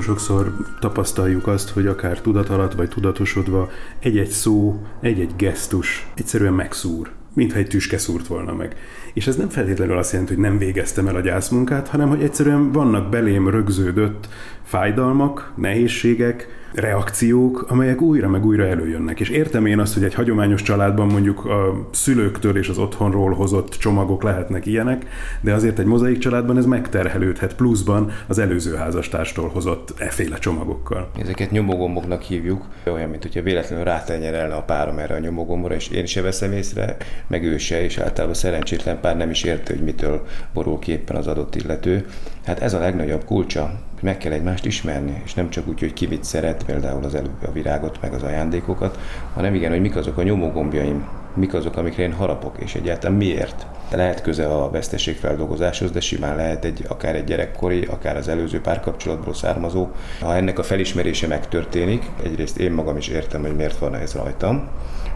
Nagyon 0.01 0.17
sokszor 0.17 0.53
tapasztaljuk 0.79 1.47
azt, 1.47 1.69
hogy 1.69 1.87
akár 1.87 2.21
tudat 2.21 2.49
alatt 2.49 2.73
vagy 2.73 2.89
tudatosodva 2.89 3.69
egy-egy 3.99 4.29
szó, 4.29 4.81
egy-egy 5.01 5.35
gesztus 5.35 6.07
egyszerűen 6.13 6.53
megszúr 6.53 7.11
mintha 7.33 7.59
egy 7.59 7.67
tüske 7.67 7.97
szúrt 7.97 8.27
volna 8.27 8.53
meg. 8.53 8.75
És 9.13 9.27
ez 9.27 9.35
nem 9.35 9.49
feltétlenül 9.49 9.97
azt 9.97 10.11
jelenti, 10.11 10.33
hogy 10.33 10.43
nem 10.43 10.57
végeztem 10.57 11.07
el 11.07 11.15
a 11.15 11.19
gyászmunkát, 11.19 11.87
hanem 11.87 12.09
hogy 12.09 12.21
egyszerűen 12.21 12.71
vannak 12.71 13.09
belém 13.09 13.49
rögződött 13.49 14.27
fájdalmak, 14.63 15.53
nehézségek, 15.55 16.47
reakciók, 16.73 17.65
amelyek 17.67 18.01
újra 18.01 18.29
meg 18.29 18.45
újra 18.45 18.65
előjönnek. 18.65 19.19
És 19.19 19.29
értem 19.29 19.65
én 19.65 19.79
azt, 19.79 19.93
hogy 19.93 20.03
egy 20.03 20.13
hagyományos 20.13 20.61
családban 20.61 21.07
mondjuk 21.07 21.45
a 21.45 21.87
szülőktől 21.91 22.57
és 22.57 22.69
az 22.69 22.77
otthonról 22.77 23.33
hozott 23.33 23.69
csomagok 23.69 24.23
lehetnek 24.23 24.65
ilyenek, 24.65 25.05
de 25.41 25.53
azért 25.53 25.79
egy 25.79 25.85
mozaik 25.85 26.17
családban 26.17 26.57
ez 26.57 26.65
megterhelődhet 26.65 27.55
pluszban 27.55 28.11
az 28.27 28.39
előző 28.39 28.75
házastárstól 28.75 29.49
hozott 29.49 29.93
eféle 29.97 30.37
csomagokkal. 30.37 31.09
Ezeket 31.19 31.51
nyomogomboknak 31.51 32.21
hívjuk, 32.21 32.65
olyan, 32.85 33.09
mint 33.09 33.23
hogyha 33.23 33.41
véletlenül 33.41 33.85
rátenyerelne 33.85 34.53
a 34.53 34.61
párom 34.61 34.97
erre 34.97 35.15
a 35.15 35.19
nyomogombra, 35.19 35.73
és 35.73 35.87
én 35.87 36.05
se 36.05 36.21
veszem 36.21 36.51
észre, 36.51 36.97
meg 37.27 37.43
ő 37.43 37.57
se, 37.57 37.83
és 37.83 37.97
általában 37.97 38.35
szerencsétlen 38.35 38.99
pár 38.99 39.17
nem 39.17 39.29
is 39.29 39.43
érti, 39.43 39.73
hogy 39.73 39.83
mitől 39.83 40.25
borul 40.53 40.79
képen 40.79 41.15
az 41.15 41.27
adott 41.27 41.55
illető. 41.55 42.05
Hát 42.45 42.61
ez 42.61 42.73
a 42.73 42.79
legnagyobb 42.79 43.25
kulcsa 43.25 43.71
meg 44.01 44.17
kell 44.17 44.31
egymást 44.31 44.65
ismerni, 44.65 45.21
és 45.25 45.33
nem 45.33 45.49
csak 45.49 45.67
úgy, 45.67 45.79
hogy 45.79 45.93
ki 45.93 46.07
mit 46.07 46.23
szeret, 46.23 46.63
például 46.63 47.03
az 47.03 47.15
előbb 47.15 47.43
a 47.47 47.51
virágot, 47.51 48.01
meg 48.01 48.13
az 48.13 48.23
ajándékokat, 48.23 48.99
hanem 49.33 49.55
igen, 49.55 49.71
hogy 49.71 49.81
mik 49.81 49.95
azok 49.95 50.17
a 50.17 50.23
nyomógombjaim, 50.23 51.07
mik 51.33 51.53
azok, 51.53 51.77
amikre 51.77 52.03
én 52.03 52.13
harapok, 52.13 52.55
és 52.59 52.75
egyáltalán 52.75 53.17
miért. 53.17 53.65
Lehet 53.91 54.21
köze 54.21 54.47
a 54.47 54.69
veszteségfeldolgozáshoz, 54.69 55.91
de 55.91 55.99
simán 55.99 56.35
lehet 56.35 56.65
egy, 56.65 56.85
akár 56.87 57.15
egy 57.15 57.23
gyerekkori, 57.23 57.85
akár 57.85 58.17
az 58.17 58.27
előző 58.27 58.61
párkapcsolatból 58.61 59.33
származó. 59.33 59.87
Ha 60.19 60.35
ennek 60.35 60.59
a 60.59 60.63
felismerése 60.63 61.27
megtörténik, 61.27 62.05
egyrészt 62.23 62.57
én 62.57 62.71
magam 62.71 62.97
is 62.97 63.07
értem, 63.07 63.41
hogy 63.41 63.55
miért 63.55 63.77
van 63.77 63.95
ez 63.95 64.13
rajtam, 64.13 64.69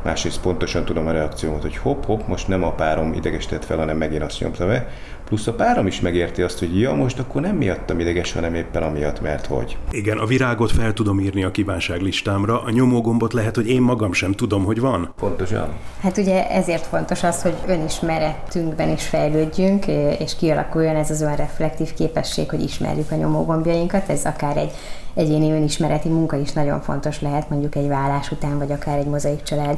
másrészt 0.05 0.41
pontosan 0.41 0.85
tudom 0.85 1.07
a 1.07 1.11
reakciómat, 1.11 1.61
hogy 1.61 1.77
hopp-hopp, 1.77 2.27
most 2.27 2.47
nem 2.47 2.63
a 2.63 2.71
párom 2.71 3.13
idegesített 3.13 3.65
fel, 3.65 3.77
hanem 3.77 3.97
megint 3.97 4.21
azt 4.21 4.39
nyomta 4.39 4.65
be, 4.65 4.87
plusz 5.25 5.47
a 5.47 5.53
párom 5.53 5.87
is 5.87 6.01
megérti 6.01 6.41
azt, 6.41 6.59
hogy 6.59 6.79
ja, 6.79 6.93
most 6.93 7.19
akkor 7.19 7.41
nem 7.41 7.55
miattam 7.55 7.99
ideges, 7.99 8.31
hanem 8.31 8.53
éppen 8.53 8.83
amiatt, 8.83 9.21
mert 9.21 9.45
hogy. 9.45 9.77
Igen, 9.91 10.17
a 10.17 10.25
virágot 10.25 10.71
fel 10.71 10.93
tudom 10.93 11.19
írni 11.19 11.43
a 11.43 11.51
kívánság 11.51 12.01
listámra, 12.01 12.61
a 12.61 12.69
nyomógombot 12.69 13.33
lehet, 13.33 13.55
hogy 13.55 13.69
én 13.69 13.81
magam 13.81 14.13
sem 14.13 14.31
tudom, 14.31 14.63
hogy 14.63 14.79
van. 14.79 15.13
Pontosan. 15.19 15.69
Hát 16.01 16.17
ugye 16.17 16.49
ezért 16.49 16.85
fontos 16.85 17.23
az, 17.23 17.41
hogy 17.41 17.55
önismeretünkben 17.67 18.89
is 18.89 19.07
fejlődjünk, 19.07 19.87
és 20.19 20.35
kialakuljon 20.35 20.95
ez 20.95 21.09
az 21.09 21.21
olyan 21.21 21.35
reflektív 21.35 21.93
képesség, 21.93 22.49
hogy 22.49 22.63
ismerjük 22.63 23.11
a 23.11 23.15
nyomógombjainkat, 23.15 24.09
ez 24.09 24.25
akár 24.25 24.57
egy 24.57 24.71
egyéni 25.15 25.51
önismereti 25.51 26.09
munka 26.09 26.37
is 26.37 26.51
nagyon 26.51 26.81
fontos 26.81 27.21
lehet, 27.21 27.49
mondjuk 27.49 27.75
egy 27.75 27.87
vállás 27.87 28.31
után, 28.31 28.57
vagy 28.57 28.71
akár 28.71 28.97
egy 28.97 29.05
mozaik 29.05 29.43
család 29.43 29.77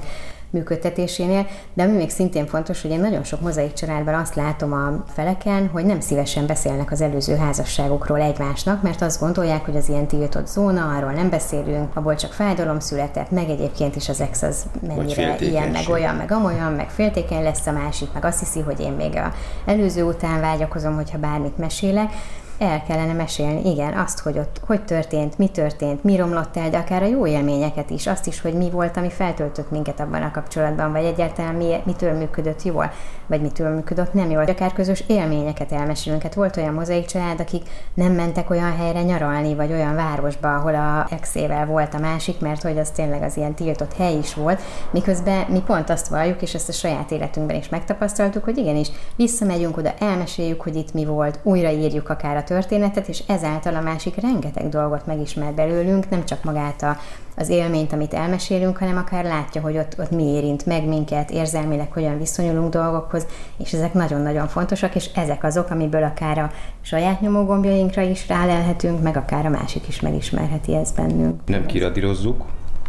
működtetésénél, 0.50 1.48
de 1.74 1.84
ami 1.84 1.96
még 1.96 2.10
szintén 2.10 2.46
fontos, 2.46 2.82
hogy 2.82 2.92
én 2.92 3.00
nagyon 3.00 3.24
sok 3.24 3.42
mozaik 3.42 3.74
családban 3.74 4.14
azt 4.14 4.36
látom 4.36 4.74
a 4.74 5.04
feleken, 5.14 5.68
hogy 5.68 5.86
nem 5.86 6.00
szívesen 6.00 6.46
beszélnek 6.46 6.92
az 6.92 7.02
előző 7.02 7.36
házasságokról 7.36 8.22
egymásnak, 8.22 8.82
mert 8.82 9.02
azt 9.02 9.20
gondolják, 9.20 9.66
hogy 9.66 9.76
az 9.76 9.90
ilyen 9.90 10.08
tiltott 10.08 10.48
zóna, 10.48 10.96
arról 10.96 11.12
nem 11.12 11.30
beszélünk, 11.30 11.96
abból 11.96 12.16
csak 12.16 12.34
fájdalom 12.34 12.80
született, 12.80 13.32
meg 13.32 13.50
egyébként 13.50 13.96
is 13.96 14.10
az 14.10 14.22
ex 14.22 14.42
az 14.42 14.66
mennyire 14.88 15.36
ilyen, 15.40 15.68
meg 15.70 15.90
olyan, 15.90 16.16
meg 16.16 16.32
amolyan, 16.32 16.72
meg 16.72 16.90
féltékeny 16.90 17.44
lesz 17.44 17.68
a 17.68 17.72
másik, 17.72 18.14
meg 18.14 18.26
azt 18.26 18.40
hiszi, 18.40 18.60
hogy 18.60 18.80
én 18.80 18.92
még 18.92 19.16
a 19.16 19.34
előző 19.66 20.04
után 20.04 20.40
vágyakozom, 20.40 20.96
hogyha 20.96 21.18
bármit 21.18 21.58
mesélek, 21.58 22.12
el 22.60 22.84
kellene 22.84 23.14
mesélni, 23.14 23.70
igen, 23.70 23.94
azt, 23.94 24.20
hogy 24.20 24.38
ott 24.38 24.62
hogy 24.66 24.86
történt, 24.86 25.38
mi 25.38 25.48
történt, 25.48 26.04
mi 26.04 26.16
romlott 26.16 26.58
el, 26.58 26.70
de 26.70 26.78
akár 26.78 27.04
a 27.04 27.06
jó 27.06 27.28
élményeket 27.28 27.90
is, 27.90 28.08
azt 28.08 28.28
is, 28.28 28.42
hogy 28.42 28.54
mi 28.54 28.70
volt, 28.70 28.98
ami 28.98 29.10
feltöltött 29.10 29.72
minket 29.72 30.00
abban 30.00 30.22
a 30.22 30.32
kapcsolatban, 30.32 30.92
vagy 30.92 31.04
egyáltalán 31.04 31.56
mi, 31.56 31.76
mitől 31.84 32.14
működött 32.14 32.64
jól, 32.64 32.92
vagy 33.28 33.42
mitől 33.42 33.76
működött 33.76 34.14
nem 34.14 34.30
jól. 34.30 34.44
Akár 34.44 34.74
közös 34.74 35.04
élményeket 35.08 35.72
elmesélünk. 35.72 36.22
Hát 36.22 36.34
volt 36.34 36.58
olyan 36.58 36.74
mozaik 36.74 37.06
család, 37.06 37.40
akik 37.40 37.70
nem 37.94 38.12
mentek 38.12 38.50
olyan 38.50 38.76
helyre 38.76 39.02
nyaralni, 39.02 39.56
vagy 39.56 39.72
olyan 39.72 39.96
városba, 39.96 40.56
ahol 40.56 40.76
a 40.76 41.08
exével 41.10 41.66
volt 41.66 41.94
a 41.94 42.00
másik, 42.00 42.40
mert 42.40 42.62
hogy 42.62 42.78
az 42.78 42.90
tényleg 42.90 43.22
az 43.22 43.38
ilyen 43.38 43.54
tiltott 43.54 43.94
hely 43.94 44.18
is 44.18 44.34
volt, 44.34 44.62
miközben 44.92 45.46
mi 45.50 45.62
pont 45.66 45.90
azt 45.90 46.08
valljuk, 46.08 46.42
és 46.42 46.54
ezt 46.54 46.70
a 46.70 46.72
saját 46.72 47.12
életünkben 47.12 47.56
is 47.56 47.70
megtapasztaltuk, 47.70 48.44
hogy 48.44 48.58
igenis, 48.58 48.88
visszamegyünk 49.16 49.78
oda, 49.78 49.94
elmeséljük, 50.00 50.62
hogy 50.62 50.76
itt 50.76 50.94
mi 50.94 51.06
volt, 51.06 51.40
újraírjuk 51.44 52.10
akár 52.10 52.38
a 52.38 52.44
történetet, 52.48 53.08
és 53.08 53.24
ezáltal 53.28 53.76
a 53.76 53.82
másik 53.82 54.16
rengeteg 54.16 54.70
dolgot 54.70 55.06
megismer 55.06 55.54
belőlünk, 55.54 56.10
nem 56.10 56.26
csak 56.26 56.44
magát 56.44 56.82
a, 56.82 56.98
az 57.36 57.50
élményt, 57.50 57.94
amit 57.94 58.14
elmesélünk, 58.14 58.78
hanem 58.78 58.98
akár 58.98 59.24
látja, 59.24 59.62
hogy 59.62 59.78
ott, 59.78 59.96
ott 60.00 60.12
mi 60.12 60.24
érint 60.24 60.66
meg 60.66 60.88
minket, 60.88 61.32
érzelmileg 61.32 61.92
hogyan 61.92 62.18
viszonyulunk 62.18 62.74
dolgokhoz, 62.74 63.26
és 63.58 63.74
ezek 63.74 63.94
nagyon-nagyon 63.94 64.48
fontosak, 64.48 64.96
és 64.96 65.10
ezek 65.16 65.44
azok, 65.44 65.70
amiből 65.70 66.04
akár 66.04 66.38
a 66.38 66.52
saját 66.82 67.22
nyomógombjainkra 67.22 68.02
is 68.02 68.28
rálelhetünk, 68.28 69.02
meg 69.02 69.18
akár 69.18 69.46
a 69.46 69.50
másik 69.50 69.88
is 69.88 70.00
megismerheti 70.00 70.76
ezt 70.76 70.96
bennünk. 70.96 71.42
Nem 71.46 71.66
kiradírozzuk, 71.66 72.46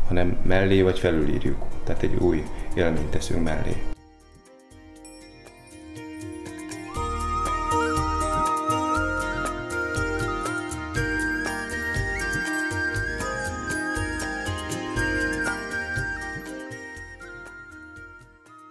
hanem 0.09 0.37
mellé 0.43 0.83
vagy 0.83 0.99
felülírjuk. 0.99 1.57
Tehát 1.85 2.03
egy 2.03 2.15
új 2.15 2.45
élményt 2.75 3.11
teszünk 3.11 3.45
mellé. 3.45 3.83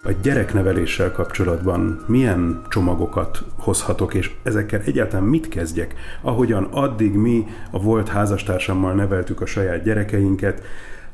A 0.08 0.12
gyerekneveléssel 0.22 1.12
kapcsolatban 1.12 2.04
milyen 2.06 2.62
csomagokat 2.70 3.44
hozhatok, 3.58 4.14
és 4.14 4.32
ezekkel 4.44 4.82
egyáltalán 4.86 5.26
mit 5.26 5.50
kezdjek? 5.50 5.94
Ahogyan 6.22 6.64
addig 6.64 7.14
mi 7.14 7.46
a 7.72 7.80
volt 7.80 8.08
házastársammal 8.08 8.94
neveltük 8.94 9.42
a 9.42 9.46
saját 9.46 9.84
gyerekeinket, 9.84 10.62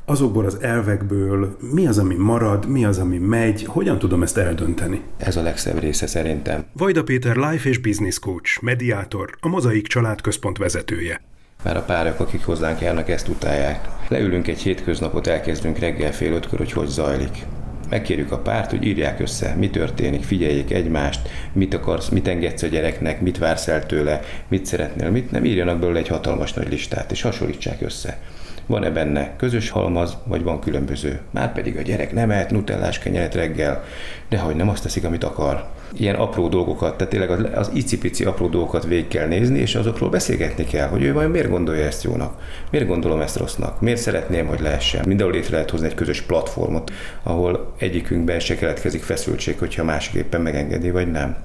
azokból 0.04 0.44
az 0.44 0.58
elvekből 0.60 1.56
mi 1.72 1.86
az, 1.86 1.98
ami 1.98 2.14
marad, 2.14 2.68
mi 2.68 2.84
az, 2.84 2.98
ami 2.98 3.18
megy, 3.18 3.64
hogyan 3.64 3.98
tudom 3.98 4.22
ezt 4.22 4.36
eldönteni? 4.36 5.00
Ez 5.16 5.36
a 5.36 5.42
legszebb 5.42 5.78
része 5.78 6.06
szerintem. 6.06 6.64
Vajda 6.72 7.02
Péter 7.02 7.36
Life 7.36 7.68
és 7.68 7.78
Business 7.78 8.18
Coach, 8.18 8.62
mediátor, 8.62 9.30
a 9.40 9.48
Mozaik 9.48 9.86
Család 9.86 10.20
Központ 10.20 10.58
vezetője. 10.58 11.20
Már 11.64 11.76
a 11.76 11.82
párok, 11.82 12.20
akik 12.20 12.44
hozzánk 12.44 12.80
járnak, 12.80 13.08
ezt 13.08 13.28
utálják. 13.28 13.88
Leülünk 14.08 14.48
egy 14.48 14.60
hétköznapot, 14.60 15.26
elkezdünk 15.26 15.78
reggel 15.78 16.12
fél 16.12 16.32
ötkor, 16.32 16.58
hogy 16.58 16.72
hogy 16.72 16.88
zajlik. 16.88 17.46
Megkérjük 17.94 18.32
a 18.32 18.38
párt, 18.38 18.70
hogy 18.70 18.84
írják 18.84 19.20
össze, 19.20 19.54
mi 19.58 19.70
történik, 19.70 20.22
figyeljék 20.22 20.72
egymást, 20.72 21.28
mit 21.52 21.74
akarsz, 21.74 22.08
mit 22.08 22.28
engedsz 22.28 22.62
a 22.62 22.66
gyereknek, 22.66 23.20
mit 23.20 23.38
vársz 23.38 23.68
el 23.68 23.86
tőle, 23.86 24.20
mit 24.48 24.66
szeretnél, 24.66 25.10
mit 25.10 25.30
nem, 25.30 25.44
írjanak 25.44 25.78
belőle 25.78 25.98
egy 25.98 26.08
hatalmas 26.08 26.52
nagy 26.52 26.68
listát, 26.68 27.10
és 27.10 27.22
hasonlítsák 27.22 27.82
össze. 27.82 28.18
Van-e 28.66 28.90
benne 28.90 29.36
közös 29.36 29.70
halmaz, 29.70 30.16
vagy 30.24 30.42
van 30.42 30.60
különböző? 30.60 31.20
Már 31.30 31.52
pedig 31.52 31.76
a 31.76 31.82
gyerek 31.82 32.12
nem 32.12 32.30
ehet 32.30 32.50
nutellás 32.50 32.98
kenyeret 32.98 33.34
reggel, 33.34 33.84
de 34.28 34.38
hogy 34.38 34.56
nem 34.56 34.68
azt 34.68 34.82
teszik, 34.82 35.04
amit 35.04 35.24
akar. 35.24 35.73
Ilyen 35.92 36.14
apró 36.14 36.48
dolgokat, 36.48 36.96
tehát 36.96 37.12
tényleg 37.12 37.30
az, 37.30 37.46
az 37.54 37.70
icipici 37.74 38.24
apró 38.24 38.48
dolgokat 38.48 38.84
végig 38.84 39.08
kell 39.08 39.26
nézni, 39.26 39.58
és 39.58 39.74
azokról 39.74 40.10
beszélgetni 40.10 40.64
kell, 40.64 40.88
hogy 40.88 41.02
ő 41.02 41.12
vajon 41.12 41.30
miért 41.30 41.50
gondolja 41.50 41.84
ezt 41.84 42.02
jónak, 42.02 42.42
miért 42.70 42.86
gondolom 42.86 43.20
ezt 43.20 43.36
rossznak, 43.36 43.80
miért 43.80 44.00
szeretném, 44.00 44.46
hogy 44.46 44.60
lehessen. 44.60 45.04
Mindenhol 45.06 45.34
létre 45.34 45.54
lehet 45.54 45.70
hozni 45.70 45.86
egy 45.86 45.94
közös 45.94 46.20
platformot, 46.20 46.92
ahol 47.22 47.72
egyikünkben 47.78 48.40
se 48.40 48.54
keletkezik 48.54 49.02
feszültség, 49.02 49.58
hogyha 49.58 49.84
másik 49.84 50.14
éppen 50.14 50.40
megengedi, 50.40 50.90
vagy 50.90 51.10
nem. 51.10 51.36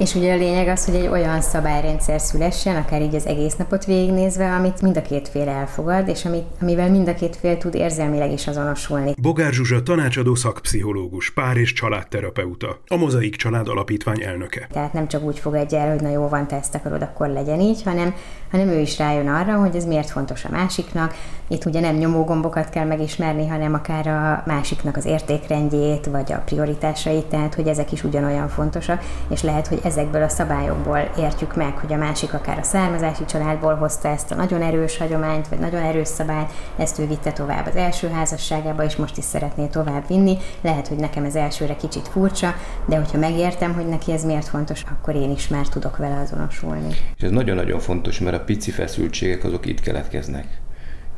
És 0.00 0.14
ugye 0.14 0.32
a 0.32 0.36
lényeg 0.36 0.68
az, 0.68 0.84
hogy 0.84 0.94
egy 0.94 1.06
olyan 1.06 1.40
szabályrendszer 1.40 2.20
szülessen, 2.20 2.76
akár 2.76 3.02
így 3.02 3.14
az 3.14 3.26
egész 3.26 3.56
napot 3.56 3.84
végignézve, 3.84 4.52
amit 4.52 4.82
mind 4.82 4.96
a 4.96 5.02
két 5.02 5.28
fél 5.28 5.48
elfogad, 5.48 6.08
és 6.08 6.24
amit, 6.24 6.44
amivel 6.60 6.90
mind 6.90 7.08
a 7.08 7.14
két 7.14 7.36
fél 7.36 7.58
tud 7.58 7.74
érzelmileg 7.74 8.32
is 8.32 8.46
azonosulni. 8.46 9.14
Bogár 9.22 9.52
Zsuzsa 9.52 9.82
tanácsadó 9.82 10.34
szakpszichológus, 10.34 11.30
pár 11.30 11.56
és 11.56 11.72
családterapeuta, 11.72 12.80
a 12.86 12.96
Mozaik 12.96 13.36
Család 13.36 13.68
Alapítvány 13.68 14.22
elnöke. 14.22 14.68
Tehát 14.72 14.92
nem 14.92 15.08
csak 15.08 15.22
úgy 15.22 15.38
fogadja 15.38 15.78
el, 15.78 15.90
hogy 15.90 16.00
na 16.00 16.10
jó 16.10 16.28
van, 16.28 16.46
te 16.46 16.56
ezt 16.56 16.74
akarod, 16.74 17.02
akkor 17.02 17.28
legyen 17.28 17.60
így, 17.60 17.82
hanem, 17.82 18.14
hanem 18.50 18.68
ő 18.68 18.78
is 18.78 18.98
rájön 18.98 19.28
arra, 19.28 19.56
hogy 19.56 19.76
ez 19.76 19.84
miért 19.84 20.10
fontos 20.10 20.44
a 20.44 20.50
másiknak. 20.50 21.14
Itt 21.48 21.64
ugye 21.64 21.80
nem 21.80 21.96
nyomógombokat 21.96 22.70
kell 22.70 22.86
megismerni, 22.86 23.48
hanem 23.48 23.74
akár 23.74 24.06
a 24.06 24.42
másiknak 24.46 24.96
az 24.96 25.04
értékrendjét, 25.04 26.06
vagy 26.06 26.32
a 26.32 26.42
prioritásait, 26.44 27.24
tehát 27.24 27.54
hogy 27.54 27.66
ezek 27.66 27.92
is 27.92 28.04
ugyanolyan 28.04 28.48
fontosak, 28.48 29.02
és 29.30 29.42
lehet, 29.42 29.66
hogy 29.66 29.80
ezekből 29.90 30.22
a 30.22 30.28
szabályokból 30.28 31.10
értjük 31.18 31.56
meg, 31.56 31.76
hogy 31.78 31.92
a 31.92 31.96
másik 31.96 32.34
akár 32.34 32.58
a 32.58 32.62
származási 32.62 33.24
családból 33.24 33.74
hozta 33.74 34.08
ezt 34.08 34.30
a 34.30 34.34
nagyon 34.34 34.62
erős 34.62 34.96
hagyományt, 34.96 35.48
vagy 35.48 35.58
nagyon 35.58 35.82
erős 35.82 36.08
szabályt, 36.08 36.50
ezt 36.76 36.98
ő 36.98 37.06
vitte 37.06 37.32
tovább 37.32 37.66
az 37.66 37.76
első 37.76 38.08
házasságába, 38.08 38.84
és 38.84 38.96
most 38.96 39.16
is 39.16 39.24
szeretné 39.24 39.66
tovább 39.66 40.06
vinni. 40.06 40.36
Lehet, 40.60 40.88
hogy 40.88 40.96
nekem 40.96 41.24
ez 41.24 41.34
elsőre 41.34 41.76
kicsit 41.76 42.08
furcsa, 42.08 42.54
de 42.86 42.96
hogyha 42.96 43.18
megértem, 43.18 43.74
hogy 43.74 43.86
neki 43.86 44.12
ez 44.12 44.24
miért 44.24 44.48
fontos, 44.48 44.82
akkor 44.90 45.14
én 45.14 45.30
is 45.30 45.48
már 45.48 45.68
tudok 45.68 45.96
vele 45.96 46.20
azonosulni. 46.20 46.94
És 47.16 47.22
ez 47.22 47.30
nagyon-nagyon 47.30 47.80
fontos, 47.80 48.18
mert 48.18 48.36
a 48.36 48.44
pici 48.44 48.70
feszültségek 48.70 49.44
azok 49.44 49.66
itt 49.66 49.80
keletkeznek 49.80 50.46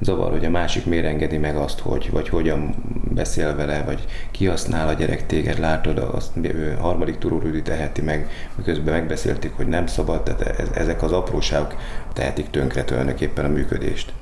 zavar, 0.03 0.31
hogy 0.31 0.45
a 0.45 0.51
másik 0.51 0.87
miért 0.87 1.05
engedi 1.05 1.37
meg 1.37 1.57
azt, 1.57 1.79
hogy, 1.79 2.11
vagy 2.11 2.29
hogyan 2.29 2.75
beszél 3.15 3.57
vele, 3.57 3.83
vagy 3.83 4.07
kihasznál 4.31 4.89
a 4.89 4.93
gyerek 4.93 5.27
téged, 5.27 5.59
látod, 5.59 5.99
azt 5.99 6.31
ő 6.43 6.77
harmadik 6.81 7.19
turórüdi 7.19 7.63
teheti 7.63 8.03
meg, 8.03 8.31
miközben 8.55 8.95
megbeszélték, 8.95 9.53
hogy 9.57 9.67
nem 9.67 9.87
szabad, 9.87 10.23
tehát 10.23 10.77
ezek 10.77 11.03
az 11.03 11.13
apróságok 11.13 11.75
tehetik 12.13 12.51
tönkre 12.51 12.85
tulajdonképpen 12.85 13.45
a 13.45 13.49
működést. 13.49 14.13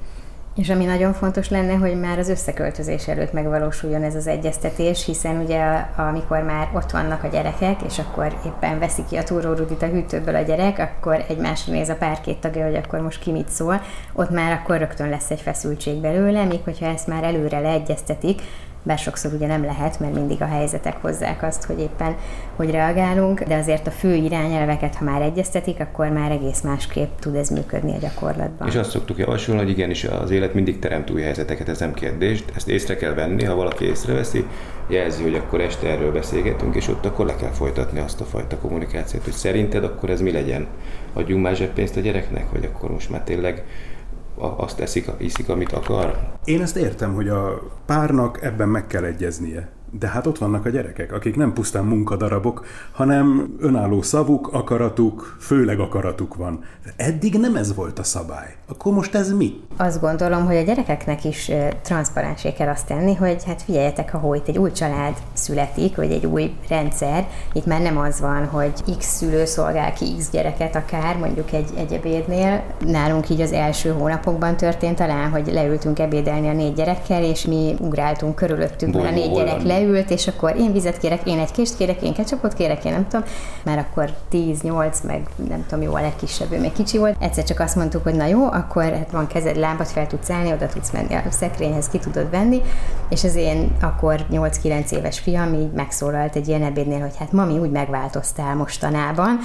És 0.61 0.69
ami 0.71 0.85
nagyon 0.85 1.13
fontos 1.13 1.49
lenne, 1.49 1.75
hogy 1.75 2.01
már 2.01 2.19
az 2.19 2.29
összeköltözés 2.29 3.09
előtt 3.09 3.33
megvalósuljon 3.33 4.03
ez 4.03 4.15
az 4.15 4.27
egyeztetés, 4.27 5.05
hiszen 5.05 5.37
ugye 5.37 5.63
amikor 5.97 6.43
már 6.43 6.69
ott 6.75 6.91
vannak 6.91 7.25
a 7.25 7.29
gyerekek, 7.29 7.83
és 7.83 7.99
akkor 7.99 8.37
éppen 8.47 8.79
veszik 8.79 9.07
ki 9.07 9.17
a 9.17 9.23
túrórudit 9.23 9.83
a 9.83 9.87
hűtőből 9.87 10.35
a 10.35 10.43
gyerek, 10.43 10.79
akkor 10.79 11.25
egymásra 11.29 11.73
néz 11.73 11.89
a 11.89 11.95
pár 11.95 12.21
két 12.21 12.39
tagja, 12.39 12.65
hogy 12.65 12.75
akkor 12.75 13.01
most 13.01 13.21
ki 13.21 13.31
mit 13.31 13.49
szól, 13.49 13.81
ott 14.13 14.31
már 14.31 14.53
akkor 14.53 14.79
rögtön 14.79 15.09
lesz 15.09 15.31
egy 15.31 15.41
feszültség 15.41 16.01
belőle, 16.01 16.45
míg 16.45 16.61
hogyha 16.65 16.87
ezt 16.87 17.07
már 17.07 17.25
előre 17.25 17.61
leegyeztetik, 17.61 18.43
bár 18.83 18.99
sokszor 18.99 19.33
ugye 19.33 19.47
nem 19.47 19.65
lehet, 19.65 20.01
mert 20.01 20.15
mindig 20.15 20.43
a 20.43 20.47
helyzetek 20.47 20.97
hozzák 21.01 21.43
azt, 21.43 21.65
hogy 21.65 21.81
éppen 21.81 22.17
hogy 22.57 22.71
reagálunk, 22.71 23.43
de 23.43 23.57
azért 23.57 23.87
a 23.87 23.91
fő 23.91 24.15
irányelveket, 24.15 24.95
ha 24.95 25.05
már 25.05 25.23
egyeztetik, 25.23 25.81
akkor 25.81 26.09
már 26.09 26.31
egész 26.31 26.61
másképp 26.61 27.19
tud 27.19 27.35
ez 27.35 27.49
működni 27.49 27.95
a 27.95 27.99
gyakorlatban. 27.99 28.69
És 28.69 28.77
azt 28.77 28.91
szoktuk 28.91 29.19
javasolni, 29.19 29.61
hogy 29.61 29.71
igenis 29.71 30.05
az 30.05 30.31
élet 30.31 30.55
mindig 30.55 30.79
teremt 30.79 31.11
új 31.11 31.23
helyzeteket, 31.23 31.69
ez 31.69 31.79
nem 31.79 31.95
kérdés, 31.95 32.45
ezt 32.55 32.69
észre 32.69 32.97
kell 32.97 33.15
venni, 33.15 33.45
ha 33.45 33.55
valaki 33.55 33.85
észreveszi, 33.85 34.45
jelzi, 34.87 35.23
hogy 35.23 35.35
akkor 35.35 35.61
este 35.61 35.89
erről 35.89 36.13
beszélgetünk, 36.13 36.77
és 36.77 36.89
ott 36.89 37.07
akkor 37.07 37.27
le 37.27 37.37
kell 37.37 37.51
folytatni 37.51 37.99
azt 37.99 38.21
a 38.21 38.25
fajta 38.25 38.57
kommunikációt, 38.57 39.25
hogy 39.25 39.33
szerinted 39.33 39.85
akkor 39.85 40.11
ez 40.11 40.21
mi 40.21 40.33
legyen? 40.33 40.67
Adjunk 41.13 41.43
már 41.43 41.73
pénzt 41.73 41.97
a 41.97 42.01
gyereknek, 42.01 42.51
vagy 42.51 42.65
akkor 42.65 42.91
most 42.91 43.11
már 43.11 43.23
tényleg 43.23 43.65
azt 44.41 44.81
eszik, 44.81 45.11
iszik, 45.19 45.49
amit 45.49 45.73
akar. 45.73 46.31
Én 46.45 46.63
ezt 46.63 46.77
értem, 46.77 47.15
hogy 47.15 47.29
a 47.29 47.63
párnak 47.87 48.43
ebben 48.43 48.69
meg 48.69 48.87
kell 48.87 49.05
egyeznie. 49.05 49.69
De 49.99 50.09
hát 50.09 50.27
ott 50.27 50.39
vannak 50.39 50.67
a 50.67 50.69
gyerekek, 50.69 51.13
akik 51.13 51.37
nem 51.37 51.53
pusztán 51.53 51.85
munkadarabok, 51.85 52.67
hanem 52.93 53.55
önálló 53.59 54.03
szavuk, 54.03 54.49
akaratuk, 54.53 55.37
főleg 55.41 55.81
akaratuk 55.81 56.35
van. 56.35 56.65
Eddig 56.97 57.39
nem 57.39 57.57
ez 57.57 57.75
volt 57.75 57.99
a 57.99 58.03
szabály. 58.03 58.55
Akkor 58.69 58.93
most 58.93 59.15
ez 59.15 59.33
mi? 59.33 59.61
Azt 59.77 60.01
gondolom, 60.01 60.47
hogy 60.47 60.57
a 60.57 60.63
gyerekeknek 60.63 61.25
is 61.25 61.51
transzparensé 61.83 62.53
kell 62.53 62.69
azt 62.69 62.87
tenni, 62.87 63.15
hogy 63.15 63.45
hát 63.45 63.63
figyeljetek, 63.63 64.11
ha 64.11 64.35
itt 64.35 64.49
egy 64.49 64.59
új 64.59 64.73
család 64.73 65.17
születik, 65.33 65.97
vagy 65.97 66.11
egy 66.13 66.27
új 66.27 66.55
rendszer, 66.69 67.27
itt 67.53 67.67
már 67.67 67.81
nem 67.81 67.99
az 67.99 68.21
van, 68.21 68.47
hogy 68.47 68.97
X 68.99 69.07
szülő 69.17 69.45
szolgál 69.45 69.93
ki 69.93 70.15
X 70.19 70.31
gyereket 70.31 70.77
akár, 70.77 71.17
mondjuk 71.17 71.53
egy, 71.53 71.69
egy 71.77 71.93
ebédnél. 71.93 72.63
Nálunk 72.87 73.29
így 73.29 73.41
az 73.41 73.53
első 73.53 73.91
hónapokban 73.91 74.57
történt 74.57 74.97
talán, 74.97 75.31
hogy 75.31 75.53
leültünk 75.53 75.99
ebédelni 75.99 76.49
a 76.49 76.53
négy 76.53 76.75
gyerekkel, 76.75 77.23
és 77.25 77.45
mi 77.45 77.75
ugráltunk 77.79 78.35
körülöttünk, 78.35 78.97
a 78.97 79.11
négy 79.11 79.33
gyerek 79.33 79.63
le 79.63 79.80
leült, 79.81 80.11
és 80.11 80.27
akkor 80.27 80.57
én 80.57 80.73
vizet 80.73 80.99
kérek, 80.99 81.27
én 81.27 81.39
egy 81.39 81.51
kést 81.51 81.77
kérek, 81.77 82.03
én 82.03 82.15
ketchupot 82.15 82.55
kérek, 82.55 82.85
én 82.85 82.93
nem 82.93 83.09
tudom, 83.09 83.27
mert 83.63 83.87
akkor 83.89 84.11
10-8, 84.33 85.07
meg 85.07 85.27
nem 85.49 85.65
tudom, 85.69 85.85
jó, 85.85 85.95
a 85.95 86.01
legkisebb, 86.01 86.53
ő 86.53 86.61
még 86.61 86.73
kicsi 86.73 86.99
volt. 86.99 87.17
Egyszer 87.21 87.45
csak 87.45 87.61
azt 87.61 87.77
mondtuk, 87.77 88.03
hogy 88.03 88.15
na 88.15 88.27
jó, 88.27 88.47
akkor 88.47 88.83
hát 88.83 89.11
van 89.11 89.27
kezed, 89.27 89.57
lábad, 89.57 89.87
fel 89.87 90.07
tudsz 90.07 90.31
állni, 90.31 90.53
oda 90.53 90.67
tudsz 90.67 90.91
menni 90.91 91.15
a 91.15 91.31
szekrényhez, 91.31 91.89
ki 91.89 91.99
tudod 91.99 92.31
venni, 92.31 92.61
és 93.09 93.25
az 93.25 93.35
én 93.35 93.77
akkor 93.81 94.27
8-9 94.33 94.91
éves 94.91 95.19
fiam 95.19 95.55
így 95.55 95.71
megszólalt 95.71 96.37
egy 96.37 96.49
ilyen 96.49 96.63
ebédnél, 96.63 97.01
hogy 97.01 97.17
hát 97.19 97.33
mami, 97.33 97.59
úgy 97.59 97.71
megváltoztál 97.71 98.55
mostanában. 98.55 99.39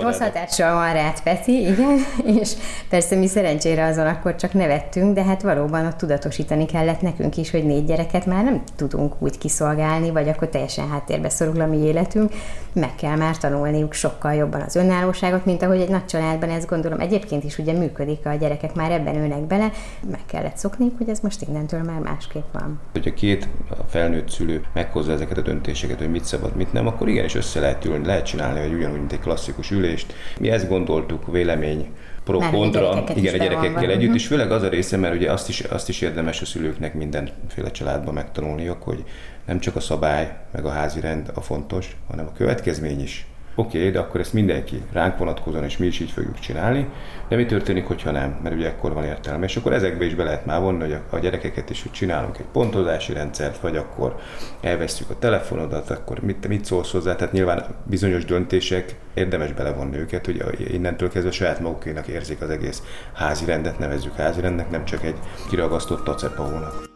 Rossz 0.00 0.18
hatással 0.18 0.74
van 0.74 0.92
rád, 0.92 1.22
Peti, 1.22 1.60
igen, 1.60 1.96
és 2.40 2.52
persze 2.88 3.16
mi 3.16 3.26
szerencsére 3.26 3.84
azon 3.84 4.06
akkor 4.06 4.36
csak 4.36 4.52
nevettünk, 4.52 5.14
de 5.14 5.22
hát 5.22 5.42
valóban 5.42 5.86
ott 5.86 5.96
tudatosítani 5.96 6.66
kellett 6.66 7.00
nekünk 7.00 7.36
is, 7.36 7.50
hogy 7.50 7.64
négy 7.64 7.84
gyereket 7.84 8.26
már 8.26 8.44
nem 8.44 8.62
tudunk 8.88 9.14
úgy 9.18 9.38
kiszolgálni, 9.38 10.10
vagy 10.10 10.28
akkor 10.28 10.48
teljesen 10.48 10.88
háttérbe 10.88 11.28
szorul 11.28 11.60
a 11.60 11.66
mi 11.66 11.76
életünk, 11.76 12.32
meg 12.72 12.94
kell 12.94 13.16
már 13.16 13.36
tanulniuk 13.36 13.92
sokkal 13.92 14.34
jobban 14.34 14.60
az 14.60 14.76
önállóságot, 14.76 15.44
mint 15.44 15.62
ahogy 15.62 15.80
egy 15.80 15.88
nagy 15.88 16.04
családban 16.04 16.50
ezt 16.50 16.68
gondolom 16.68 17.00
egyébként 17.00 17.44
is 17.44 17.58
ugye 17.58 17.72
működik, 17.72 18.26
a 18.26 18.34
gyerekek 18.34 18.74
már 18.74 18.90
ebben 18.90 19.14
ülnek 19.16 19.40
bele, 19.40 19.70
meg 20.10 20.20
kellett 20.26 20.56
szokniuk, 20.56 20.98
hogy 20.98 21.08
ez 21.08 21.20
most 21.20 21.42
innentől 21.48 21.82
már 21.82 22.00
másképp 22.00 22.52
van. 22.52 22.80
Hogy 22.92 23.08
a 23.08 23.14
két 23.14 23.48
felnőtt 23.88 24.28
szülő 24.28 24.64
meghozza 24.72 25.12
ezeket 25.12 25.38
a 25.38 25.42
döntéseket, 25.42 25.98
hogy 25.98 26.10
mit 26.10 26.24
szabad, 26.24 26.56
mit 26.56 26.72
nem, 26.72 26.86
akkor 26.86 27.08
igenis 27.08 27.34
össze 27.34 27.60
lehet 27.60 27.84
ülni, 27.84 28.06
lehet 28.06 28.26
csinálni, 28.26 28.60
hogy 28.60 28.72
ugyanúgy, 28.72 28.98
mint 28.98 29.12
egy 29.12 29.20
klasszikus 29.20 29.70
ülést. 29.70 30.14
Mi 30.40 30.50
ezt 30.50 30.68
gondoltuk, 30.68 31.26
vélemény 31.26 31.88
pro 32.26 32.38
kontra, 32.38 33.04
igen, 33.14 33.34
a 33.34 33.36
gyerekekkel 33.36 33.90
együtt, 33.90 34.14
és 34.14 34.26
főleg 34.26 34.50
az 34.50 34.62
a 34.62 34.68
része, 34.68 34.96
mert 34.96 35.14
ugye 35.14 35.32
azt 35.32 35.48
is, 35.48 35.60
azt 35.60 35.88
is 35.88 36.00
érdemes 36.00 36.40
a 36.40 36.44
szülőknek 36.44 36.94
mindenféle 36.94 37.70
családban 37.70 38.14
megtanulniuk, 38.14 38.82
hogy 38.82 39.04
nem 39.44 39.58
csak 39.58 39.76
a 39.76 39.80
szabály, 39.80 40.36
meg 40.52 40.64
a 40.64 40.70
házi 40.70 41.00
rend 41.00 41.30
a 41.34 41.40
fontos, 41.40 41.96
hanem 42.08 42.26
a 42.26 42.32
következmény 42.32 43.02
is. 43.02 43.26
Oké, 43.58 43.78
okay, 43.78 43.90
de 43.90 43.98
akkor 43.98 44.20
ezt 44.20 44.32
mindenki 44.32 44.82
ránk 44.92 45.18
vonatkozóan, 45.18 45.64
és 45.64 45.76
mi 45.76 45.86
is 45.86 46.00
így 46.00 46.10
fogjuk 46.10 46.38
csinálni. 46.38 46.88
De 47.28 47.36
mi 47.36 47.46
történik, 47.46 47.86
hogyha 47.86 48.10
nem? 48.10 48.38
Mert 48.42 48.54
ugye 48.54 48.66
ekkor 48.66 48.92
van 48.92 49.04
értelme. 49.04 49.44
És 49.44 49.56
akkor 49.56 49.72
ezekbe 49.72 50.04
is 50.04 50.14
be 50.14 50.24
lehet 50.24 50.46
már 50.46 50.60
vonni, 50.60 50.80
hogy 50.80 50.96
a 51.10 51.18
gyerekeket 51.18 51.70
is, 51.70 51.82
hogy 51.82 51.92
csinálunk 51.92 52.38
egy 52.38 52.46
pontozási 52.52 53.12
rendszert, 53.12 53.58
vagy 53.58 53.76
akkor 53.76 54.16
elveszük 54.60 55.10
a 55.10 55.18
telefonodat, 55.18 55.90
akkor 55.90 56.20
mit, 56.20 56.48
mit 56.48 56.64
szólsz 56.64 56.92
hozzá. 56.92 57.14
Tehát 57.14 57.32
nyilván 57.32 57.64
bizonyos 57.84 58.24
döntések 58.24 58.94
érdemes 59.14 59.52
belevonni 59.52 59.96
őket, 59.96 60.24
hogy 60.26 60.72
innentől 60.72 61.10
kezdve 61.10 61.30
saját 61.30 61.60
magukénak 61.60 62.06
érzik 62.06 62.40
az 62.40 62.50
egész 62.50 62.82
házi 63.12 63.44
rendet, 63.44 63.78
nevezzük 63.78 64.16
házi 64.16 64.40
rendnek, 64.40 64.70
nem 64.70 64.84
csak 64.84 65.04
egy 65.04 65.16
kiragasztott 65.48 66.04
tacepahónak. 66.04 66.95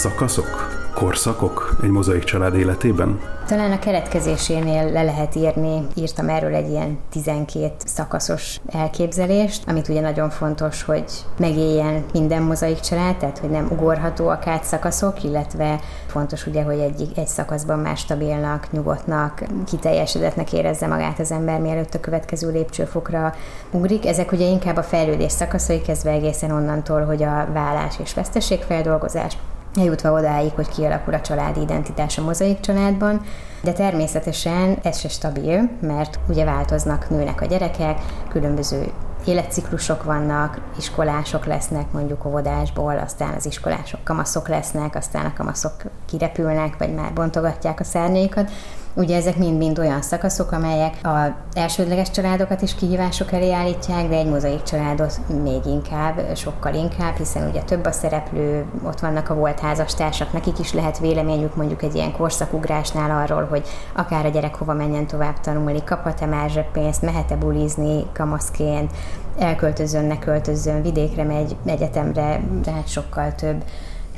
Szakaszok, 0.00 0.80
korszakok 0.94 1.76
egy 1.82 1.90
mozaik 1.90 2.24
család 2.24 2.54
életében? 2.54 3.20
Talán 3.46 3.72
a 3.72 3.78
keretkezésénél 3.78 4.92
le 4.92 5.02
lehet 5.02 5.34
írni, 5.34 5.86
írtam 5.94 6.28
erről 6.28 6.54
egy 6.54 6.68
ilyen 6.68 6.98
12 7.10 7.72
szakaszos 7.84 8.60
elképzelést, 8.66 9.68
amit 9.68 9.88
ugye 9.88 10.00
nagyon 10.00 10.30
fontos, 10.30 10.82
hogy 10.82 11.04
megéljen 11.38 12.04
minden 12.12 12.42
mozaik 12.42 12.80
család, 12.80 13.16
tehát 13.16 13.38
hogy 13.38 13.50
nem 13.50 13.68
ugorhatóak 13.70 14.46
át 14.46 14.64
szakaszok, 14.64 15.22
illetve 15.22 15.80
fontos 16.06 16.46
ugye, 16.46 16.62
hogy 16.62 16.78
egy, 16.78 17.12
egy 17.16 17.26
szakaszban 17.26 17.78
már 17.78 17.96
stabilnak, 17.96 18.72
nyugodtnak, 18.72 19.42
kiteljesedetnek 19.66 20.52
érezze 20.52 20.86
magát 20.86 21.18
az 21.18 21.32
ember, 21.32 21.60
mielőtt 21.60 21.94
a 21.94 22.00
következő 22.00 22.50
lépcsőfokra 22.50 23.34
ugrik. 23.70 24.06
Ezek 24.06 24.32
ugye 24.32 24.46
inkább 24.46 24.76
a 24.76 24.82
fejlődés 24.82 25.32
szakaszai, 25.32 25.80
kezdve 25.80 26.10
egészen 26.10 26.50
onnantól, 26.50 27.04
hogy 27.04 27.22
a 27.22 27.48
vállás 27.52 27.98
és 28.02 28.14
veszteségfeldolgozás, 28.14 29.36
eljutva 29.74 30.12
odáig, 30.12 30.52
hogy 30.52 30.68
kialakul 30.68 31.14
a 31.14 31.20
családi 31.20 31.60
identitás 31.60 32.18
a 32.18 32.22
mozaik 32.22 32.60
családban, 32.60 33.20
de 33.62 33.72
természetesen 33.72 34.78
ez 34.82 34.98
se 34.98 35.08
stabil, 35.08 35.70
mert 35.80 36.18
ugye 36.28 36.44
változnak, 36.44 37.10
nőnek 37.10 37.40
a 37.40 37.46
gyerekek, 37.46 38.00
különböző 38.28 38.92
életciklusok 39.26 40.04
vannak, 40.04 40.60
iskolások 40.78 41.46
lesznek 41.46 41.92
mondjuk 41.92 42.24
óvodásból, 42.24 42.98
aztán 42.98 43.34
az 43.36 43.46
iskolások 43.46 44.04
kamaszok 44.04 44.48
lesznek, 44.48 44.94
aztán 44.94 45.26
a 45.26 45.32
kamaszok 45.36 45.72
kirepülnek, 46.06 46.78
vagy 46.78 46.94
már 46.94 47.12
bontogatják 47.12 47.80
a 47.80 47.84
szárnyaikat, 47.84 48.50
Ugye 48.94 49.16
ezek 49.16 49.36
mind-mind 49.36 49.78
olyan 49.78 50.02
szakaszok, 50.02 50.52
amelyek 50.52 50.94
a 51.02 51.36
elsődleges 51.52 52.10
családokat 52.10 52.62
is 52.62 52.74
kihívások 52.74 53.32
elé 53.32 53.52
állítják, 53.52 54.08
de 54.08 54.16
egy 54.16 54.28
mozaik 54.28 54.62
családot 54.62 55.20
még 55.42 55.66
inkább, 55.66 56.36
sokkal 56.36 56.74
inkább, 56.74 57.16
hiszen 57.16 57.48
ugye 57.48 57.62
több 57.62 57.84
a 57.84 57.92
szereplő, 57.92 58.64
ott 58.86 59.00
vannak 59.00 59.30
a 59.30 59.34
volt 59.34 59.60
házastársak, 59.60 60.32
nekik 60.32 60.58
is 60.58 60.72
lehet 60.72 60.98
véleményük 60.98 61.56
mondjuk 61.56 61.82
egy 61.82 61.94
ilyen 61.94 62.12
korszakugrásnál 62.12 63.22
arról, 63.22 63.44
hogy 63.44 63.68
akár 63.92 64.26
a 64.26 64.28
gyerek 64.28 64.54
hova 64.54 64.74
menjen 64.74 65.06
tovább 65.06 65.40
tanulni, 65.40 65.84
kaphat-e 65.84 66.26
már 66.26 66.70
pénzt, 66.72 67.02
mehet-e 67.02 67.36
bulizni 67.36 68.06
kamaszként, 68.12 68.90
elköltözön, 69.38 70.04
ne 70.04 70.18
költözzön, 70.18 70.82
vidékre 70.82 71.24
megy 71.24 71.56
egyetemre, 71.64 72.40
tehát 72.62 72.88
sokkal 72.88 73.34
több 73.34 73.64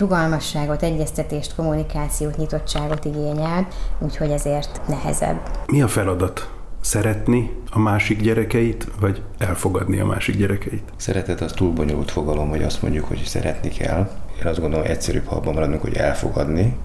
rugalmasságot, 0.03 0.83
egyeztetést, 0.83 1.55
kommunikációt, 1.55 2.37
nyitottságot 2.37 3.05
igényel, 3.05 3.67
úgyhogy 3.99 4.31
ezért 4.31 4.81
nehezebb. 4.89 5.41
Mi 5.67 5.83
a 5.83 5.89
feladat? 5.89 6.51
Szeretni 6.81 7.51
a 7.71 7.79
másik 7.79 8.21
gyerekeit, 8.21 8.89
vagy 9.01 9.23
elfogadni 9.39 10.01
a 10.01 10.07
másik 10.07 10.37
gyerekeit? 10.37 10.83
Szeretet 10.97 11.41
az 11.41 11.53
túl 11.53 11.73
bonyolult 11.73 12.11
fogalom, 12.11 12.49
hogy 12.49 12.63
azt 12.63 12.83
mondjuk, 12.83 13.05
hogy 13.05 13.23
szeretni 13.25 13.69
kell. 13.69 14.11
Én 14.41 14.47
azt 14.47 14.61
gondolom, 14.61 14.87
egyszerűbb, 14.87 15.27
ha 15.27 15.37
abban 15.37 15.55
maradunk, 15.55 15.81
hogy 15.81 15.97
elfogadni, 15.97 16.77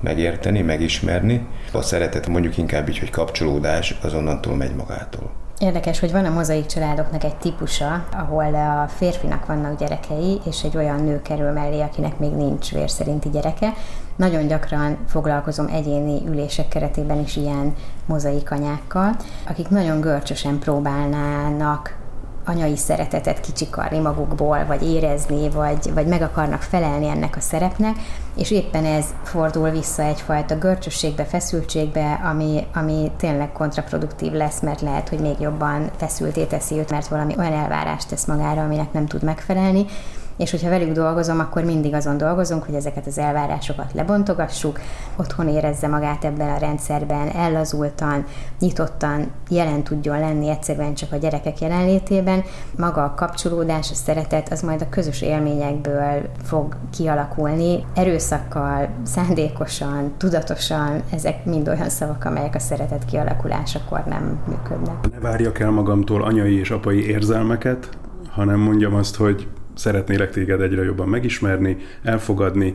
megérteni, 0.00 0.60
megismerni. 0.60 1.46
A 1.72 1.82
szeretet 1.82 2.28
mondjuk 2.28 2.58
inkább 2.58 2.88
így, 2.88 2.98
hogy 2.98 3.10
kapcsolódás, 3.10 3.98
azonnantól 4.02 4.56
megy 4.56 4.74
magától. 4.74 5.30
Érdekes, 5.58 6.00
hogy 6.00 6.12
van 6.12 6.24
a 6.24 6.30
mozaik 6.30 6.66
családoknak 6.66 7.24
egy 7.24 7.36
típusa, 7.36 8.04
ahol 8.12 8.54
a 8.54 8.88
férfinak 8.88 9.46
vannak 9.46 9.78
gyerekei, 9.78 10.40
és 10.46 10.62
egy 10.62 10.76
olyan 10.76 11.00
nő 11.00 11.22
kerül 11.22 11.50
mellé, 11.50 11.80
akinek 11.80 12.18
még 12.18 12.32
nincs 12.32 12.72
vérszerinti 12.72 13.30
gyereke. 13.30 13.72
Nagyon 14.16 14.46
gyakran 14.46 14.98
foglalkozom 15.06 15.66
egyéni 15.66 16.26
ülések 16.26 16.68
keretében 16.68 17.18
is 17.20 17.36
ilyen 17.36 17.74
mozaik 18.06 18.50
anyákkal, 18.50 19.16
akik 19.46 19.68
nagyon 19.68 20.00
görcsösen 20.00 20.58
próbálnának 20.58 21.96
anyai 22.44 22.76
szeretetet 22.76 23.40
kicsikarni 23.40 23.98
magukból, 23.98 24.64
vagy 24.66 24.82
érezni, 24.82 25.50
vagy, 25.50 25.92
vagy 25.94 26.06
meg 26.06 26.22
akarnak 26.22 26.62
felelni 26.62 27.08
ennek 27.08 27.36
a 27.36 27.40
szerepnek, 27.40 27.96
és 28.36 28.50
éppen 28.50 28.84
ez 28.84 29.04
fordul 29.22 29.70
vissza 29.70 30.02
egyfajta 30.02 30.58
görcsösségbe, 30.58 31.24
feszültségbe, 31.24 32.20
ami, 32.24 32.66
ami 32.74 33.10
tényleg 33.16 33.52
kontraproduktív 33.52 34.32
lesz, 34.32 34.60
mert 34.60 34.80
lehet, 34.80 35.08
hogy 35.08 35.20
még 35.20 35.40
jobban 35.40 35.90
feszülté 35.96 36.44
teszi 36.44 36.78
őt, 36.78 36.90
mert 36.90 37.08
valami 37.08 37.34
olyan 37.38 37.52
elvárást 37.52 38.08
tesz 38.08 38.24
magára, 38.24 38.62
aminek 38.62 38.92
nem 38.92 39.06
tud 39.06 39.22
megfelelni, 39.22 39.86
és 40.36 40.50
hogyha 40.50 40.68
velük 40.68 40.92
dolgozom, 40.92 41.40
akkor 41.40 41.64
mindig 41.64 41.94
azon 41.94 42.16
dolgozunk, 42.16 42.64
hogy 42.64 42.74
ezeket 42.74 43.06
az 43.06 43.18
elvárásokat 43.18 43.92
lebontogassuk, 43.92 44.80
otthon 45.16 45.48
érezze 45.48 45.88
magát 45.88 46.24
ebben 46.24 46.48
a 46.48 46.58
rendszerben, 46.58 47.28
ellazultan, 47.28 48.24
nyitottan 48.58 49.30
jelen 49.48 49.82
tudjon 49.82 50.18
lenni 50.18 50.48
egyszerűen 50.48 50.94
csak 50.94 51.12
a 51.12 51.16
gyerekek 51.16 51.60
jelenlétében. 51.60 52.42
Maga 52.78 53.04
a 53.04 53.14
kapcsolódás, 53.14 53.90
a 53.90 53.94
szeretet, 53.94 54.52
az 54.52 54.62
majd 54.62 54.80
a 54.80 54.88
közös 54.88 55.22
élményekből 55.22 56.28
fog 56.42 56.76
kialakulni, 56.92 57.84
erőszakkal, 57.94 58.88
szándékosan, 59.02 60.12
tudatosan, 60.16 61.02
ezek 61.10 61.44
mind 61.44 61.68
olyan 61.68 61.88
szavak, 61.88 62.24
amelyek 62.24 62.54
a 62.54 62.58
szeretet 62.58 63.04
kialakulásakor 63.04 64.04
nem 64.06 64.38
működnek. 64.48 65.10
Ne 65.12 65.18
várjak 65.18 65.58
el 65.58 65.70
magamtól 65.70 66.22
anyai 66.22 66.58
és 66.58 66.70
apai 66.70 67.08
érzelmeket, 67.08 67.88
hanem 68.30 68.60
mondjam 68.60 68.94
azt, 68.94 69.16
hogy 69.16 69.48
szeretnélek 69.74 70.30
téged 70.30 70.60
egyre 70.60 70.82
jobban 70.82 71.08
megismerni, 71.08 71.76
elfogadni, 72.02 72.74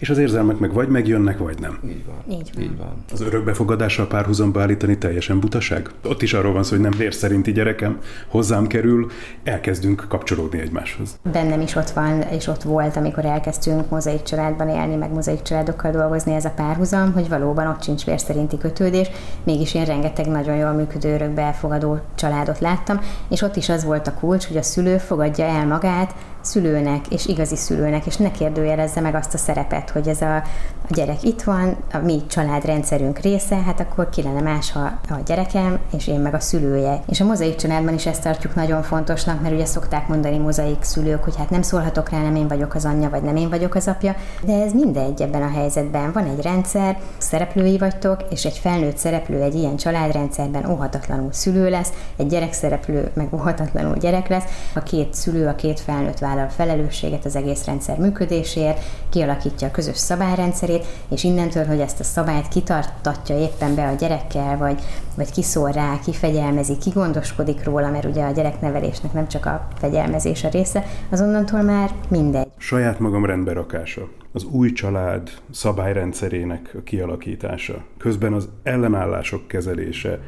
és 0.00 0.10
az 0.10 0.18
érzelmek 0.18 0.58
meg 0.58 0.72
vagy 0.72 0.88
megjönnek, 0.88 1.38
vagy 1.38 1.58
nem. 1.60 1.78
Így 1.84 2.04
van. 2.06 2.38
Így 2.38 2.50
van. 2.54 2.62
Így 2.62 2.76
van. 2.76 3.04
Az 3.12 3.20
örökbefogadással 3.20 4.06
párhuzamba 4.06 4.60
állítani 4.60 4.98
teljesen 4.98 5.40
butaság? 5.40 5.90
Ott 6.04 6.22
is 6.22 6.32
arról 6.32 6.52
van 6.52 6.62
szó, 6.62 6.70
hogy 6.70 6.80
nem 6.80 6.98
vér 6.98 7.14
szerinti 7.14 7.52
gyerekem 7.52 7.98
hozzám 8.28 8.66
kerül, 8.66 9.10
elkezdünk 9.44 10.04
kapcsolódni 10.08 10.60
egymáshoz. 10.60 11.18
Bennem 11.32 11.60
is 11.60 11.74
ott 11.74 11.90
van, 11.90 12.20
és 12.20 12.46
ott 12.46 12.62
volt, 12.62 12.96
amikor 12.96 13.24
elkezdtünk 13.24 13.90
mozaik 13.90 14.22
családban 14.22 14.68
élni, 14.68 14.94
meg 14.94 15.12
mozaik 15.12 15.42
családokkal 15.42 15.90
dolgozni 15.90 16.34
ez 16.34 16.44
a 16.44 16.52
párhuzam, 16.56 17.12
hogy 17.12 17.28
valóban 17.28 17.66
ott 17.66 17.82
sincs 17.82 18.04
vér 18.04 18.20
szerinti 18.20 18.58
kötődés, 18.58 19.10
mégis 19.44 19.74
én 19.74 19.84
rengeteg 19.84 20.26
nagyon 20.26 20.56
jól 20.56 20.72
működő 20.72 21.14
örökbefogadó 21.14 21.98
családot 22.14 22.58
láttam, 22.58 23.00
és 23.28 23.42
ott 23.42 23.56
is 23.56 23.68
az 23.68 23.84
volt 23.84 24.06
a 24.06 24.14
kulcs, 24.14 24.46
hogy 24.46 24.56
a 24.56 24.62
szülő 24.62 24.98
fogadja 24.98 25.44
el 25.44 25.66
magát, 25.66 26.14
szülőnek 26.40 27.06
és 27.08 27.26
igazi 27.26 27.56
szülőnek, 27.56 28.06
és 28.06 28.16
ne 28.16 28.30
kérdőjelezze 28.30 29.00
meg 29.00 29.14
azt 29.14 29.34
a 29.34 29.38
szerepet, 29.38 29.90
hogy 29.90 30.08
ez 30.08 30.20
a, 30.20 30.36
a 30.36 30.88
gyerek 30.88 31.22
itt 31.22 31.42
van, 31.42 31.76
a 31.92 31.98
mi 31.98 32.22
családrendszerünk 32.26 33.18
része, 33.18 33.56
hát 33.56 33.80
akkor 33.80 34.08
ki 34.08 34.22
lenne 34.22 34.40
más, 34.40 34.72
ha 34.72 34.80
a 35.08 35.18
gyerekem, 35.26 35.78
és 35.96 36.06
én 36.06 36.20
meg 36.20 36.34
a 36.34 36.40
szülője. 36.40 37.02
És 37.08 37.20
a 37.20 37.24
mozaik 37.24 37.56
családban 37.56 37.94
is 37.94 38.06
ezt 38.06 38.22
tartjuk 38.22 38.54
nagyon 38.54 38.82
fontosnak, 38.82 39.42
mert 39.42 39.54
ugye 39.54 39.64
szokták 39.64 40.08
mondani 40.08 40.38
mozaik 40.38 40.82
szülők, 40.82 41.24
hogy 41.24 41.36
hát 41.36 41.50
nem 41.50 41.62
szólhatok 41.62 42.08
rá, 42.08 42.22
nem 42.22 42.34
én 42.34 42.48
vagyok 42.48 42.74
az 42.74 42.84
anyja, 42.84 43.10
vagy 43.10 43.22
nem 43.22 43.36
én 43.36 43.48
vagyok 43.48 43.74
az 43.74 43.88
apja, 43.88 44.14
de 44.42 44.62
ez 44.62 44.72
mindegy 44.72 45.22
ebben 45.22 45.42
a 45.42 45.50
helyzetben. 45.50 46.12
Van 46.12 46.24
egy 46.24 46.42
rendszer, 46.42 46.98
szereplői 47.18 47.78
vagytok, 47.78 48.24
és 48.30 48.44
egy 48.44 48.58
felnőtt 48.58 48.96
szereplő 48.96 49.42
egy 49.42 49.54
ilyen 49.54 49.76
családrendszerben 49.76 50.70
óhatatlanul 50.70 51.32
szülő 51.32 51.70
lesz, 51.70 51.92
egy 52.16 52.26
gyerek 52.26 52.52
szereplő 52.52 53.10
meg 53.14 53.34
óhatatlanul 53.34 53.96
gyerek 53.96 54.28
lesz. 54.28 54.44
A 54.74 54.82
két 54.82 55.14
szülő, 55.14 55.46
a 55.46 55.54
két 55.54 55.80
felnőtt 55.80 56.18
vállal 56.30 56.48
felelősséget 56.48 57.24
az 57.24 57.36
egész 57.36 57.64
rendszer 57.64 57.98
működéséért, 57.98 58.80
kialakítja 59.08 59.68
a 59.68 59.70
közös 59.70 59.96
szabályrendszerét, 59.96 60.86
és 61.10 61.24
innentől, 61.24 61.66
hogy 61.66 61.80
ezt 61.80 62.00
a 62.00 62.04
szabályt 62.04 62.48
kitartatja 62.48 63.38
éppen 63.38 63.74
be 63.74 63.86
a 63.88 63.94
gyerekkel, 63.94 64.56
vagy, 64.56 64.82
vagy 65.16 65.30
kiszól 65.30 65.70
rá, 65.70 65.98
kifegyelmezi, 66.04 66.78
kigondoskodik 66.78 67.64
róla, 67.64 67.90
mert 67.90 68.04
ugye 68.04 68.24
a 68.24 68.30
gyereknevelésnek 68.30 69.12
nem 69.12 69.28
csak 69.28 69.46
a 69.46 69.68
fegyelmezés 69.78 70.44
a 70.44 70.48
része, 70.48 70.84
azonnantól 71.10 71.62
már 71.62 71.90
mindegy. 72.08 72.46
Saját 72.56 72.98
magam 72.98 73.24
rendberakása, 73.24 74.08
az 74.32 74.44
új 74.44 74.72
család 74.72 75.30
szabályrendszerének 75.50 76.74
a 76.78 76.82
kialakítása, 76.82 77.84
közben 77.98 78.32
az 78.32 78.48
ellenállások 78.62 79.48
kezelése, 79.48 80.18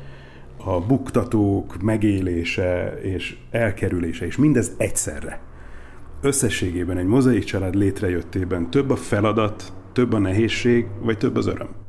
a 0.65 0.81
buktatók 0.81 1.83
megélése 1.83 2.99
és 3.03 3.37
elkerülése, 3.51 4.27
és 4.27 4.37
mindez 4.37 4.73
egyszerre. 4.77 5.41
Összességében 6.25 6.99
egy 6.99 7.07
mozaik 7.07 7.45
család 7.45 7.75
létrejöttében 7.75 8.71
több 8.71 8.91
a 8.91 8.97
feladat, 8.97 9.73
több 9.93 10.13
a 10.13 10.19
nehézség, 10.19 10.87
vagy 11.01 11.19
több 11.19 11.37
az 11.37 11.47
öröm? 11.47 11.82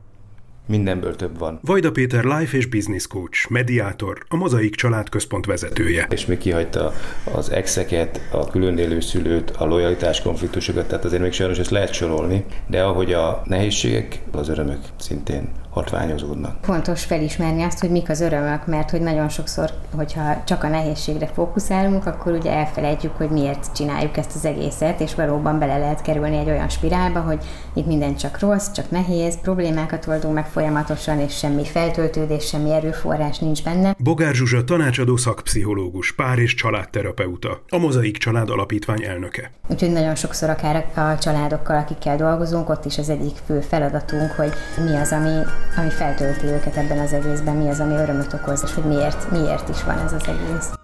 Mindenből 0.65 1.15
több 1.15 1.37
van. 1.37 1.59
Vajda 1.61 1.91
Péter 1.91 2.23
life 2.23 2.57
és 2.57 2.65
business 2.65 3.07
coach, 3.07 3.49
mediátor, 3.49 4.25
a 4.27 4.35
Mozaik 4.35 4.75
Család 4.75 5.09
Központ 5.09 5.45
vezetője. 5.45 6.07
És 6.09 6.25
még 6.25 6.37
kihagyta 6.37 6.93
az 7.33 7.51
exeket, 7.51 8.21
a 8.31 8.47
külön 8.47 8.77
élő 8.77 8.99
szülőt, 8.99 9.49
a 9.49 9.65
lojalitás 9.65 10.21
konfliktusokat, 10.21 10.87
tehát 10.87 11.05
azért 11.05 11.21
még 11.21 11.31
sajnos 11.31 11.59
ezt 11.59 11.69
lehet 11.69 11.93
sorolni, 11.93 12.45
de 12.67 12.83
ahogy 12.83 13.13
a 13.13 13.41
nehézségek, 13.45 14.19
az 14.31 14.49
örömök 14.49 14.79
szintén 14.99 15.49
hatványozódnak. 15.73 16.57
Fontos 16.61 17.03
felismerni 17.03 17.63
azt, 17.63 17.79
hogy 17.79 17.89
mik 17.89 18.09
az 18.09 18.21
örömök, 18.21 18.65
mert 18.65 18.89
hogy 18.89 19.01
nagyon 19.01 19.29
sokszor, 19.29 19.69
hogyha 19.95 20.43
csak 20.45 20.63
a 20.63 20.67
nehézségre 20.67 21.27
fókuszálunk, 21.27 22.05
akkor 22.05 22.31
ugye 22.31 22.51
elfelejtjük, 22.51 23.17
hogy 23.17 23.29
miért 23.29 23.75
csináljuk 23.75 24.17
ezt 24.17 24.35
az 24.35 24.45
egészet, 24.45 24.99
és 24.99 25.15
valóban 25.15 25.59
bele 25.59 25.77
lehet 25.77 26.01
kerülni 26.01 26.37
egy 26.37 26.49
olyan 26.49 26.69
spirálba, 26.69 27.19
hogy 27.19 27.45
itt 27.73 27.85
minden 27.85 28.15
csak 28.15 28.39
rossz, 28.39 28.71
csak 28.71 28.91
nehéz, 28.91 29.41
problémákat 29.41 30.07
oldunk 30.07 30.33
meg 30.33 30.45
folyamatosan, 30.53 31.19
és 31.19 31.37
semmi 31.37 31.65
feltöltődés, 31.65 32.47
semmi 32.47 32.71
erőforrás 32.71 33.39
nincs 33.39 33.63
benne. 33.63 33.95
Bogár 33.97 34.33
Zsuzsa 34.33 34.63
tanácsadó 34.63 35.17
szakpszichológus, 35.17 36.11
pár 36.11 36.37
és 36.37 36.53
családterapeuta, 36.53 37.61
a 37.69 37.77
Mozaik 37.77 38.17
Család 38.17 38.49
Alapítvány 38.49 39.03
elnöke. 39.03 39.51
Úgyhogy 39.67 39.91
nagyon 39.91 40.15
sokszor 40.15 40.49
akár 40.49 40.85
a 40.95 41.17
családokkal, 41.17 41.77
akikkel 41.77 42.17
dolgozunk, 42.17 42.69
ott 42.69 42.85
is 42.85 42.97
az 42.97 43.09
egyik 43.09 43.35
fő 43.45 43.61
feladatunk, 43.61 44.31
hogy 44.31 44.51
mi 44.77 44.95
az, 44.95 45.11
ami 45.11 45.41
ami 45.77 45.89
feltölti 45.89 46.45
őket 46.45 46.75
ebben 46.75 46.99
az 46.99 47.13
egészben, 47.13 47.55
mi 47.55 47.69
az, 47.69 47.79
ami 47.79 47.93
örömöt 47.93 48.33
okoz, 48.33 48.63
és 48.65 48.73
hogy 48.73 48.83
miért, 48.83 49.31
miért 49.31 49.69
is 49.69 49.83
van 49.83 49.99
ez 49.99 50.13
az 50.13 50.27
egész. 50.27 50.82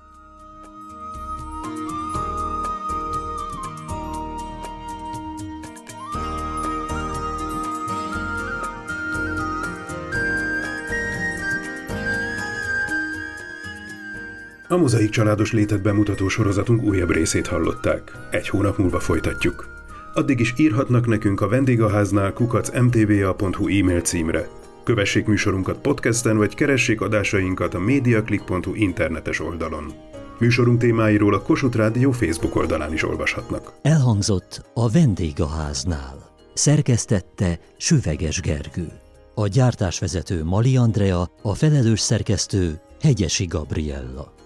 A 14.71 14.77
mozaik 14.77 15.09
családos 15.09 15.51
létet 15.51 15.81
bemutató 15.81 16.27
sorozatunk 16.27 16.83
újabb 16.83 17.11
részét 17.11 17.47
hallották. 17.47 18.27
Egy 18.31 18.49
hónap 18.49 18.77
múlva 18.77 18.99
folytatjuk. 18.99 19.67
Addig 20.13 20.39
is 20.39 20.53
írhatnak 20.57 21.07
nekünk 21.07 21.41
a 21.41 21.47
vendégháznál 21.47 22.33
kukacmtva.hu 22.33 23.67
e-mail 23.67 24.01
címre. 24.01 24.47
Kövessék 24.83 25.25
műsorunkat 25.25 25.81
podcasten, 25.81 26.37
vagy 26.37 26.55
keressék 26.55 27.01
adásainkat 27.01 27.73
a 27.73 27.79
mediaclick.hu 27.79 28.73
internetes 28.73 29.39
oldalon. 29.39 29.93
Műsorunk 30.39 30.79
témáiról 30.79 31.33
a 31.33 31.41
Kossuth 31.41 31.77
Rádió 31.77 32.11
Facebook 32.11 32.55
oldalán 32.55 32.93
is 32.93 33.03
olvashatnak. 33.03 33.73
Elhangzott 33.81 34.71
a 34.73 34.89
vendégháznál. 34.89 36.29
Szerkesztette 36.53 37.59
Süveges 37.77 38.41
Gergő. 38.41 38.87
A 39.35 39.47
gyártásvezető 39.47 40.43
Mali 40.43 40.77
Andrea, 40.77 41.29
a 41.41 41.53
felelős 41.53 41.99
szerkesztő 41.99 42.79
Hegyesi 43.01 43.45
Gabriella. 43.45 44.37